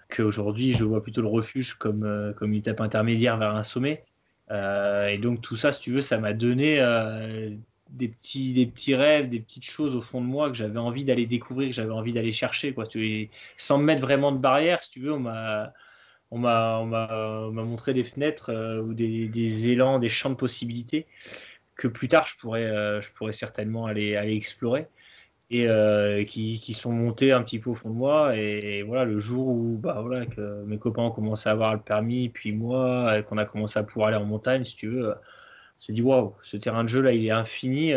qu'aujourd'hui, 0.07 0.71
je 0.71 0.85
vois 0.85 1.03
plutôt 1.03 1.21
le 1.21 1.27
refuge 1.27 1.73
comme, 1.73 2.33
comme 2.38 2.53
une 2.53 2.59
étape 2.59 2.79
intermédiaire 2.79 3.38
vers 3.38 3.53
un 3.55 3.63
sommet. 3.63 4.03
et 4.49 5.17
donc 5.17 5.41
tout 5.41 5.57
ça, 5.57 5.73
si 5.73 5.81
tu 5.81 5.91
veux, 5.91 6.01
ça 6.01 6.17
m'a 6.17 6.31
donné 6.31 6.79
des 7.89 8.08
petits, 8.08 8.54
des 8.54 8.65
petits 8.65 8.95
rêves, 8.95 9.30
des 9.30 9.39
petites 9.39 9.65
choses 9.65 9.95
au 9.95 10.02
fond 10.02 10.21
de 10.21 10.25
moi 10.28 10.49
que 10.49 10.56
j'avais 10.56 10.80
envie 10.80 11.06
d'aller 11.06 11.25
découvrir, 11.25 11.69
que 11.69 11.75
j'avais 11.75 11.91
envie 11.91 12.13
d'aller 12.13 12.32
chercher. 12.32 12.73
Quoi. 12.73 12.86
Sans 13.58 13.78
me 13.78 13.84
mettre 13.84 14.02
vraiment 14.02 14.32
de 14.32 14.38
barrière, 14.38 14.84
si 14.84 14.91
tu 14.91 14.99
veux, 15.02 15.13
on 15.13 15.19
m'a, 15.19 15.73
on 16.32 16.38
m'a, 16.38 17.49
montré 17.52 17.93
des 17.93 18.04
fenêtres 18.04 18.52
euh, 18.52 18.82
ou 18.82 18.93
des, 18.93 19.69
élans, 19.69 19.99
des 19.99 20.10
champs 20.10 20.30
de 20.30 20.36
possibilités 20.36 21.08
que 21.75 21.88
plus 21.88 22.10
tard 22.10 22.28
je 22.28 22.38
pourrais, 22.38 22.65
euh, 22.65 23.02
je 23.02 23.12
pourrais 23.13 23.32
certainement 23.32 23.86
aller, 23.86 24.15
aller 24.15 24.36
explorer 24.36 24.88
et 25.49 25.67
euh, 25.67 26.25
qui, 26.25 26.58
sont 26.73 26.91
montés 26.91 27.32
un 27.32 27.41
petit 27.41 27.58
peu 27.58 27.71
au 27.71 27.73
fond 27.73 27.89
de 27.89 27.95
moi. 27.95 28.36
Et, 28.36 28.84
voilà, 28.84 29.06
le 29.06 29.19
jour 29.19 29.47
où 29.47 29.78
bah, 29.82 29.99
voilà, 30.02 30.28
que 30.28 30.63
mes 30.65 30.78
copains 30.78 31.04
ont 31.04 31.12
commencé 31.12 31.49
à 31.49 31.54
avoir 31.54 31.73
le 31.73 31.80
permis, 31.80 32.30
puis 32.30 32.52
moi, 32.52 33.23
qu'on 33.23 33.38
a 33.39 33.45
commencé 33.45 33.80
à 33.80 33.84
pouvoir 33.84 34.10
aller 34.10 34.17
en 34.17 34.25
montagne, 34.25 34.63
si 34.63 34.75
tu 34.75 34.89
veux 34.89 35.15
s'est 35.79 35.93
dit 35.93 36.01
waouh, 36.01 36.33
ce 36.43 36.57
terrain 36.57 36.83
de 36.83 36.89
jeu 36.89 37.01
là, 37.01 37.13
il 37.13 37.25
est 37.25 37.31
infini. 37.31 37.93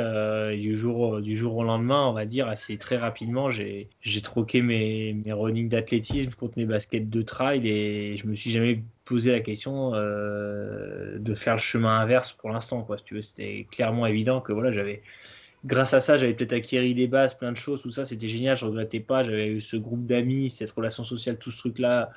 du, 0.56 0.76
jour, 0.76 1.20
du 1.20 1.36
jour 1.36 1.56
au 1.56 1.64
lendemain, 1.64 2.06
on 2.06 2.12
va 2.12 2.24
dire, 2.24 2.48
assez 2.48 2.76
très 2.76 2.96
rapidement, 2.96 3.50
j'ai 3.50 3.88
troqué 4.22 4.62
mes, 4.62 5.14
mes 5.24 5.32
running 5.32 5.68
d'athlétisme 5.68 6.32
contre 6.32 6.58
mes 6.58 6.66
baskets 6.66 7.10
de 7.10 7.22
trail 7.22 7.66
et 7.68 8.16
je 8.16 8.26
me 8.26 8.34
suis 8.34 8.50
jamais 8.50 8.82
posé 9.04 9.32
la 9.32 9.40
question 9.40 9.90
de 9.90 11.34
faire 11.34 11.54
le 11.54 11.60
chemin 11.60 11.98
inverse 11.98 12.32
pour 12.32 12.50
l'instant. 12.50 12.86
Si 12.96 13.04
tu 13.04 13.20
c'était 13.22 13.66
clairement 13.70 14.06
évident 14.06 14.40
que 14.40 14.52
voilà, 14.52 14.70
j'avais 14.70 15.02
grâce 15.64 15.94
à 15.94 16.00
ça, 16.00 16.16
j'avais 16.16 16.34
peut-être 16.34 16.52
acquis 16.52 16.94
des 16.94 17.06
bases, 17.06 17.34
plein 17.34 17.52
de 17.52 17.56
choses, 17.56 17.82
tout 17.82 17.90
ça, 17.90 18.04
c'était 18.04 18.28
génial, 18.28 18.56
je 18.56 18.64
regrettais 18.64 19.00
pas, 19.00 19.22
j'avais 19.22 19.48
eu 19.48 19.60
ce 19.60 19.76
groupe 19.76 20.06
d'amis, 20.06 20.50
cette 20.50 20.70
relation 20.72 21.04
sociale, 21.04 21.38
tout 21.38 21.50
ce 21.50 21.58
truc-là, 21.58 22.10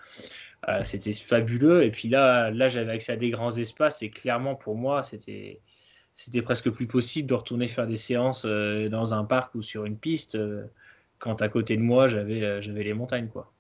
euh, 0.67 0.83
c'était 0.83 1.13
fabuleux. 1.13 1.83
Et 1.83 1.91
puis 1.91 2.07
là, 2.07 2.49
là 2.51 2.69
j'avais 2.69 2.91
accès 2.91 3.13
à 3.13 3.15
des 3.17 3.29
grands 3.29 3.51
espaces 3.51 4.01
et 4.01 4.09
clairement 4.09 4.55
pour 4.55 4.75
moi, 4.75 5.03
c'était 5.03 5.61
c'était 6.15 6.41
presque 6.41 6.69
plus 6.69 6.87
possible 6.87 7.27
de 7.29 7.33
retourner 7.33 7.67
faire 7.67 7.87
des 7.87 7.97
séances 7.97 8.45
euh, 8.45 8.87
dans 8.89 9.13
un 9.13 9.25
parc 9.25 9.53
ou 9.55 9.61
sur 9.61 9.85
une 9.85 9.97
piste 9.97 10.35
euh, 10.35 10.65
quand 11.19 11.41
à 11.41 11.49
côté 11.49 11.77
de 11.77 11.81
moi, 11.81 12.07
j'avais 12.07 12.61
j'avais 12.61 12.83
les 12.83 12.93
montagnes, 12.93 13.27
quoi. 13.27 13.51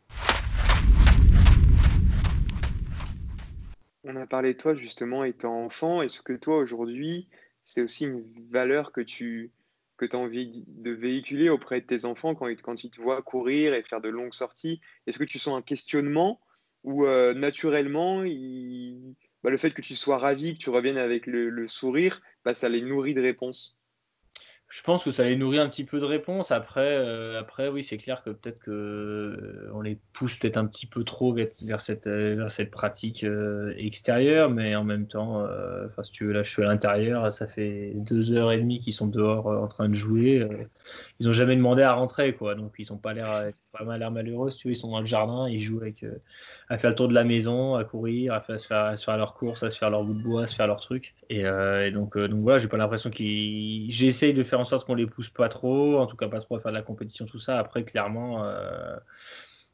On 4.07 4.15
a 4.15 4.27
parlé 4.27 4.53
de 4.53 4.57
toi 4.57 4.75
justement 4.75 5.23
étant 5.23 5.65
enfant. 5.65 6.01
Est-ce 6.01 6.21
que 6.21 6.33
toi 6.33 6.57
aujourd'hui, 6.57 7.27
c'est 7.63 7.81
aussi 7.81 8.05
une 8.05 8.23
valeur 8.51 8.91
que 8.91 9.01
tu, 9.01 9.51
que 9.97 10.05
tu 10.05 10.15
as 10.15 10.19
envie 10.19 10.63
de 10.67 10.91
véhiculer 10.91 11.49
auprès 11.49 11.81
de 11.81 11.87
tes 11.87 12.05
enfants 12.05 12.35
quand, 12.35 12.47
quand 12.61 12.83
ils 12.83 12.91
te 12.91 13.01
voient 13.01 13.21
courir 13.23 13.73
et 13.73 13.81
faire 13.81 14.01
de 14.01 14.09
longues 14.09 14.33
sorties? 14.33 14.79
Est-ce 15.07 15.17
que 15.17 15.23
tu 15.23 15.39
sens 15.39 15.57
un 15.57 15.63
questionnement 15.63 16.39
ou 16.85 17.05
euh, 17.05 17.33
naturellement, 17.33 18.19
bah, 19.43 19.49
le 19.49 19.57
fait 19.57 19.71
que 19.71 19.81
tu 19.81 19.95
sois 19.95 20.17
ravi, 20.17 20.53
que 20.53 20.59
tu 20.59 20.69
reviennes 20.69 20.97
avec 20.97 21.27
le, 21.27 21.67
sourire, 21.67 22.21
bah, 22.45 22.55
ça 22.55 22.69
les 22.69 22.81
nourrit 22.81 23.15
de 23.15 23.21
réponses 23.21 23.77
je 24.75 24.81
pense 24.81 25.05
que 25.05 25.11
ça 25.11 25.23
les 25.23 25.37
nourrit 25.37 25.59
un 25.59 25.69
petit 25.69 25.85
peu 25.85 26.01
de 26.01 26.05
réponses. 26.05 26.51
Après, 26.51 26.97
euh, 26.97 27.39
après 27.39 27.69
oui, 27.69 27.81
c'est 27.81 27.95
clair 27.95 28.21
que 28.21 28.31
peut-être 28.31 28.59
que 28.59 28.71
euh, 28.71 29.71
on 29.73 29.79
les 29.79 29.97
pousse 30.11 30.35
peut-être 30.35 30.57
un 30.57 30.65
petit 30.65 30.85
peu 30.85 31.05
trop 31.05 31.33
vers, 31.33 31.79
cette, 31.79 32.07
euh, 32.07 32.35
vers 32.35 32.51
cette 32.51 32.71
pratique 32.71 33.25
extérieure, 33.77 34.49
mais 34.49 34.75
en 34.75 34.83
même 34.83 35.07
temps, 35.07 35.47
si 36.03 36.11
tu 36.11 36.25
veux, 36.25 36.33
là, 36.33 36.43
je 36.43 36.51
suis 36.51 36.61
à 36.61 36.65
l'intérieur, 36.65 37.31
ça 37.31 37.47
fait 37.47 37.93
deux 37.95 38.33
heures 38.33 38.51
et 38.51 38.57
demie 38.57 38.79
qu'ils 38.79 38.91
sont 38.91 39.07
dehors 39.07 39.47
en 39.47 39.67
train 39.67 39.87
de 39.87 39.93
jouer. 39.93 40.45
ils 41.21 41.27
n'ont 41.27 41.31
jamais 41.31 41.55
demandé 41.55 41.81
à 41.81 41.93
rentrer, 41.93 42.33
quoi. 42.33 42.55
Donc, 42.55 42.73
ils 42.77 42.91
n'ont 42.91 42.97
pas 42.97 43.13
l'air, 43.13 43.45
l'air 43.97 44.11
malheureux. 44.11 44.49
tu 44.51 44.67
veux, 44.67 44.73
ils 44.73 44.77
sont 44.77 44.91
dans 44.91 44.99
le 44.99 45.05
jardin, 45.05 45.47
ils 45.47 45.59
jouent 45.61 45.79
avec, 45.79 46.05
à 46.67 46.77
faire 46.77 46.89
le 46.89 46.95
tour 46.97 47.07
de 47.07 47.13
la 47.13 47.23
maison, 47.23 47.75
à 47.75 47.85
courir, 47.85 48.33
à, 48.33 48.41
se 48.57 48.67
faire, 48.67 48.83
à 48.83 48.95
se 48.97 49.09
leurs 49.09 49.35
courses, 49.35 49.63
à 49.63 49.69
se 49.69 49.77
faire 49.77 49.89
leur 49.89 50.03
bout 50.03 50.15
de 50.15 50.21
bois, 50.21 50.43
à 50.43 50.47
se 50.47 50.55
faire 50.55 50.67
leurs 50.67 50.81
trucs. 50.81 51.15
Et, 51.29 51.43
donc, 51.91 52.17
donc 52.17 52.41
voilà, 52.41 52.57
j'ai 52.57 52.67
pas 52.67 52.77
l'impression 52.77 53.09
qu'ils. 53.09 53.89
J'essaye 53.89 54.33
de 54.33 54.43
faire 54.43 54.64
sorte 54.65 54.85
qu'on 54.85 54.95
les 54.95 55.07
pousse 55.07 55.29
pas 55.29 55.49
trop, 55.49 55.97
en 55.99 56.05
tout 56.05 56.17
cas 56.17 56.27
pas 56.27 56.39
trop 56.39 56.55
à 56.57 56.59
faire 56.59 56.71
de 56.71 56.77
la 56.77 56.83
compétition, 56.83 57.25
tout 57.25 57.39
ça. 57.39 57.59
Après, 57.59 57.83
clairement, 57.83 58.43
euh, 58.45 58.97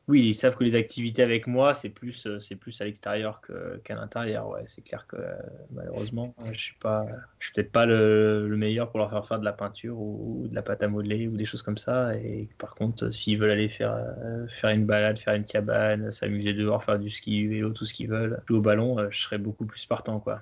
oui, 0.08 0.28
ils 0.28 0.34
savent 0.34 0.56
que 0.56 0.64
les 0.64 0.76
activités 0.76 1.24
avec 1.24 1.48
moi, 1.48 1.74
c'est 1.74 1.90
plus, 1.90 2.28
euh, 2.28 2.40
c'est 2.40 2.56
plus 2.56 2.80
à 2.82 2.86
l'extérieur 2.86 3.42
qu'à 3.84 3.96
l'intérieur. 3.96 4.50
Ouais, 4.50 4.64
c'est 4.66 4.82
clair 4.82 5.08
que 5.08 5.16
euh, 5.18 5.34
malheureusement, 5.72 6.36
je 6.52 6.60
suis 6.60 6.76
pas, 6.76 7.06
je 7.40 7.46
suis 7.46 7.54
peut-être 7.54 7.72
pas 7.72 7.86
le, 7.86 8.48
meilleur 8.58 8.90
pour 8.90 9.00
leur 9.00 9.10
faire 9.10 9.26
faire 9.26 9.40
de 9.40 9.46
la 9.46 9.54
peinture 9.54 9.98
ou, 9.98 10.48
de 10.48 10.56
la 10.56 10.62
pâte 10.62 10.84
à 10.84 10.88
modeler 10.88 11.28
ou 11.28 11.38
des 11.38 11.46
choses 11.46 11.64
comme 11.64 11.78
ça. 11.78 12.16
Et 12.16 12.50
par 12.58 12.76
contre, 12.76 13.12
s'ils 13.12 13.40
veulent 13.40 13.52
aller 13.52 13.70
faire, 13.70 13.98
faire 14.50 14.72
une 14.72 14.86
balade, 14.86 15.18
faire 15.18 15.36
une 15.36 15.46
cabane, 15.46 16.12
s'amuser 16.12 16.54
dehors, 16.54 16.84
faire 16.84 17.00
du 17.00 17.10
ski, 17.10 17.48
vélo, 17.48 17.72
tout 17.72 17.86
ce 17.86 17.94
qu'ils 17.94 18.10
veulent, 18.10 18.42
jouer 18.48 18.58
au 18.58 18.62
ballon, 18.62 19.10
je 19.10 19.20
serais 19.20 19.38
beaucoup 19.38 19.66
plus 19.66 19.86
partant, 19.86 20.20
quoi. 20.20 20.42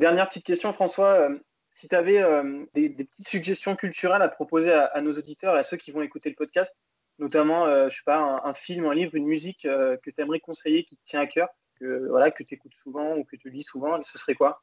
Dernière 0.00 0.28
petite 0.28 0.46
question, 0.46 0.72
François. 0.72 1.12
Euh, 1.12 1.38
si 1.72 1.86
tu 1.86 1.94
avais 1.94 2.22
euh, 2.22 2.64
des, 2.74 2.88
petites 2.88 3.28
suggestions 3.28 3.76
culturelles 3.76 4.22
à 4.22 4.28
proposer 4.28 4.72
à, 4.72 4.98
nos 5.02 5.12
auditeurs 5.12 5.54
et 5.56 5.58
à 5.58 5.62
ceux 5.62 5.76
qui 5.76 5.90
vont 5.90 6.00
écouter 6.00 6.30
le 6.30 6.34
podcast, 6.34 6.74
notamment, 7.18 7.66
euh, 7.66 7.86
je 7.88 7.96
sais 7.96 8.02
pas, 8.06 8.40
un, 8.42 8.52
film, 8.54 8.86
un 8.86 8.94
livre, 8.94 9.14
une 9.14 9.26
musique 9.26 9.62
que 9.62 10.10
tu 10.10 10.14
aimerais 10.16 10.40
conseiller 10.40 10.84
qui 10.84 10.96
te 10.96 11.04
tient 11.04 11.20
à 11.20 11.26
cœur, 11.26 11.48
que, 11.78 12.08
voilà, 12.08 12.30
que 12.30 12.42
tu 12.42 12.54
écoutes 12.54 12.72
souvent 12.82 13.14
ou 13.14 13.24
que 13.24 13.36
tu 13.36 13.50
lis 13.50 13.62
souvent, 13.62 14.00
ce 14.00 14.16
serait 14.16 14.34
quoi? 14.34 14.62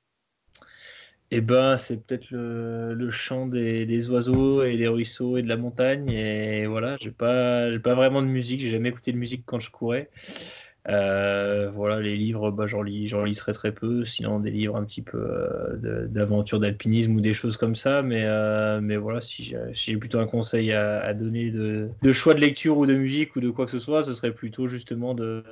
Eh 1.29 1.41
ben, 1.41 1.77
c'est 1.77 1.97
peut-être 1.97 2.31
le, 2.31 3.09
chant 3.11 3.45
des, 3.45 4.09
oiseaux 4.09 4.63
et 4.63 4.75
des 4.75 4.87
ruisseaux 4.87 5.37
et 5.37 5.43
de 5.43 5.49
la 5.49 5.57
montagne. 5.57 6.09
Et 6.09 6.65
voilà, 6.65 6.97
j'ai 6.99 7.11
pas, 7.11 7.67
pas 7.77 7.93
vraiment 7.93 8.23
de 8.23 8.27
musique. 8.27 8.61
J'ai 8.61 8.69
jamais 8.69 8.89
écouté 8.89 9.11
de 9.11 9.17
musique 9.17 9.43
quand 9.45 9.59
je 9.59 9.69
courais. 9.69 10.09
Euh, 10.89 11.69
voilà, 11.73 11.99
les 11.99 12.15
livres, 12.15 12.51
bah, 12.51 12.65
j'en 12.67 12.81
lis, 12.81 13.11
lis 13.25 13.35
très 13.35 13.51
très 13.51 13.71
peu. 13.71 14.05
Sinon, 14.05 14.39
des 14.39 14.51
livres 14.51 14.75
un 14.77 14.83
petit 14.85 15.01
peu 15.01 15.17
euh, 15.19 16.07
d'aventure, 16.07 16.59
d'alpinisme 16.59 17.15
ou 17.15 17.21
des 17.21 17.33
choses 17.33 17.57
comme 17.57 17.75
ça. 17.75 18.01
Mais, 18.01 18.23
euh, 18.25 18.79
mais 18.81 18.95
voilà, 18.95 19.19
si 19.19 19.53
j'ai 19.71 19.97
plutôt 19.97 20.19
un 20.19 20.27
conseil 20.27 20.71
à, 20.71 21.13
donner 21.13 21.51
de, 21.51 21.89
choix 22.13 22.33
de 22.33 22.39
lecture 22.39 22.77
ou 22.77 22.85
de 22.85 22.95
musique 22.95 23.35
ou 23.35 23.41
de 23.41 23.49
quoi 23.49 23.65
que 23.65 23.71
ce 23.71 23.79
soit, 23.79 24.03
ce 24.03 24.13
serait 24.13 24.31
plutôt 24.31 24.67
justement 24.67 25.13
de, 25.13 25.43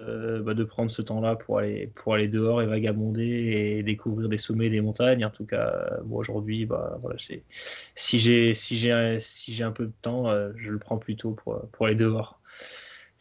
bah, 0.46 0.54
de 0.54 0.64
prendre 0.64 0.90
ce 0.90 1.02
temps-là 1.02 1.36
pour 1.36 1.60
aller, 1.60 1.92
pour 1.96 2.14
aller 2.14 2.28
dehors 2.28 2.62
et 2.62 2.66
vagabonder 2.66 3.24
et 3.24 3.84
découvrir 3.84 4.30
des 4.30 4.38
sommets 4.38 4.70
des 4.70 4.82
montagnes. 4.82 5.26
En 5.26 5.30
tout 5.30 5.46
cas, 5.46 6.00
bon, 6.06 6.18
aujourd'hui, 6.18 6.66
bah, 6.66 6.98
voilà, 7.02 7.18
si 7.18 8.20
j'ai 8.20 8.54
si 8.54 8.90
si 9.20 9.64
un 9.64 9.72
peu 9.72 9.86
de 9.86 9.94
temps, 10.02 10.28
je 10.56 10.72
le 10.72 10.80
prends 10.80 10.98
plutôt 10.98 11.32
pour, 11.32 11.68
pour 11.72 11.88
aller 11.88 11.96
dehors 11.96 12.40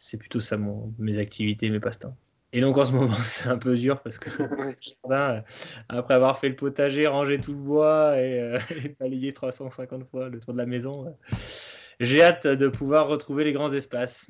c'est 0.05 0.17
plutôt 0.17 0.39
ça 0.39 0.55
mon, 0.57 0.93
mes 0.99 1.17
activités, 1.17 1.69
mes 1.71 1.79
passe-temps. 1.79 2.15
Et 2.53 2.61
donc 2.61 2.77
en 2.77 2.85
ce 2.85 2.91
moment, 2.91 3.13
c'est 3.23 3.49
un 3.49 3.57
peu 3.57 3.75
dur 3.75 4.01
parce 4.01 4.19
que 4.19 4.29
après 5.89 6.13
avoir 6.13 6.37
fait 6.37 6.49
le 6.49 6.55
potager, 6.55 7.07
rangé 7.07 7.41
tout 7.41 7.53
le 7.53 7.57
bois 7.57 8.21
et, 8.21 8.39
euh, 8.39 8.59
balayer 8.99 9.33
350 9.33 10.07
fois 10.09 10.29
le 10.29 10.39
tour 10.39 10.53
de 10.53 10.59
la 10.59 10.67
maison, 10.67 11.17
j'ai 11.99 12.21
hâte 12.21 12.45
de 12.45 12.67
pouvoir 12.67 13.07
retrouver 13.07 13.45
les 13.45 13.53
grands 13.53 13.71
espaces. 13.71 14.27